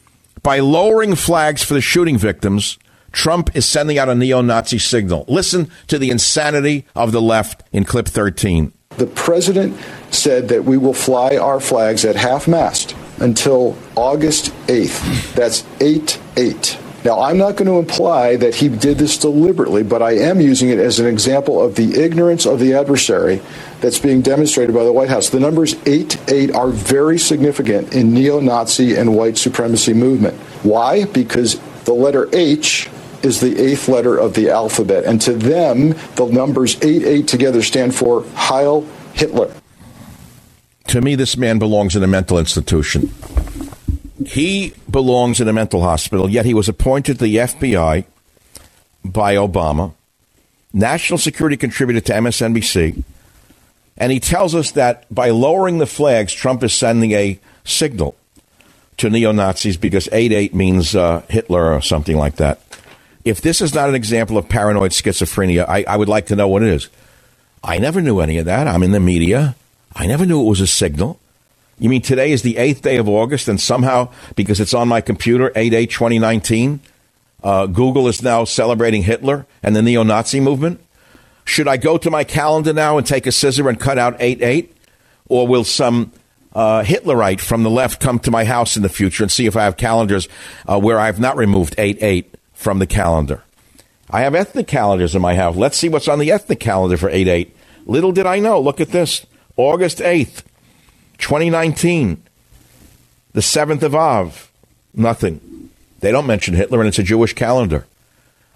[0.43, 2.77] by lowering flags for the shooting victims,
[3.11, 5.25] Trump is sending out a neo Nazi signal.
[5.27, 8.73] Listen to the insanity of the left in clip 13.
[8.97, 9.77] The president
[10.11, 15.33] said that we will fly our flags at half mast until August 8th.
[15.33, 16.77] That's 8 8.
[17.03, 20.69] Now, I'm not going to imply that he did this deliberately, but I am using
[20.69, 23.41] it as an example of the ignorance of the adversary
[23.79, 25.29] that's being demonstrated by the White House.
[25.29, 30.35] The numbers 8 8 are very significant in neo Nazi and white supremacy movement.
[30.63, 31.05] Why?
[31.05, 32.87] Because the letter H
[33.23, 35.05] is the eighth letter of the alphabet.
[35.05, 38.81] And to them, the numbers 8 8 together stand for Heil
[39.13, 39.53] Hitler.
[40.87, 43.13] To me, this man belongs in a mental institution.
[44.25, 48.05] He belongs in a mental hospital, yet he was appointed to the FBI
[49.03, 49.93] by Obama,
[50.73, 53.03] national security contributor to MSNBC,
[53.97, 58.15] and he tells us that by lowering the flags, Trump is sending a signal
[58.97, 62.59] to neo Nazis because 8 8 means uh, Hitler or something like that.
[63.23, 66.47] If this is not an example of paranoid schizophrenia, I, I would like to know
[66.47, 66.89] what it is.
[67.63, 68.67] I never knew any of that.
[68.67, 69.55] I'm in the media.
[69.95, 71.19] I never knew it was a signal.
[71.77, 75.01] You mean today is the 8th day of August, and somehow, because it's on my
[75.01, 76.79] computer, 8 8 2019,
[77.43, 80.79] uh, Google is now celebrating Hitler and the neo Nazi movement?
[81.43, 84.41] Should I go to my calendar now and take a scissor and cut out 8
[84.41, 84.77] 8?
[85.27, 86.11] Or will some
[86.53, 89.55] uh, Hitlerite from the left come to my house in the future and see if
[89.55, 90.27] I have calendars
[90.67, 93.43] uh, where I have not removed 8 8 from the calendar?
[94.09, 95.55] I have ethnic calendars in my house.
[95.55, 97.55] Let's see what's on the ethnic calendar for 8 8.
[97.85, 98.59] Little did I know.
[98.59, 99.25] Look at this
[99.57, 100.43] August 8th,
[101.17, 102.21] 2019,
[103.33, 104.51] the 7th of Av.
[104.93, 105.69] Nothing.
[106.01, 107.85] They don't mention Hitler, and it's a Jewish calendar.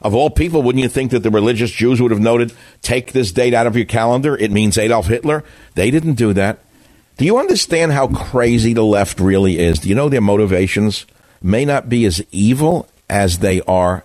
[0.01, 3.31] Of all people, wouldn't you think that the religious Jews would have noted, take this
[3.31, 4.35] date out of your calendar?
[4.35, 5.43] It means Adolf Hitler.
[5.73, 6.59] They didn't do that.
[7.17, 9.79] Do you understand how crazy the left really is?
[9.79, 11.05] Do you know their motivations
[11.41, 14.03] may not be as evil as they are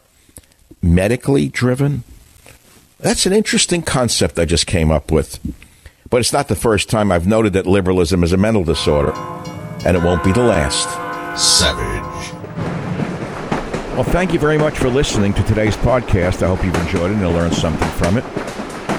[0.83, 2.05] medically driven?
[2.99, 5.39] That's an interesting concept I just came up with.
[6.11, 9.13] But it's not the first time I've noted that liberalism is a mental disorder,
[9.85, 10.89] and it won't be the last.
[11.39, 12.35] Savage.
[13.95, 16.43] Well, thank you very much for listening to today's podcast.
[16.43, 18.25] I hope you've enjoyed it and learned something from it.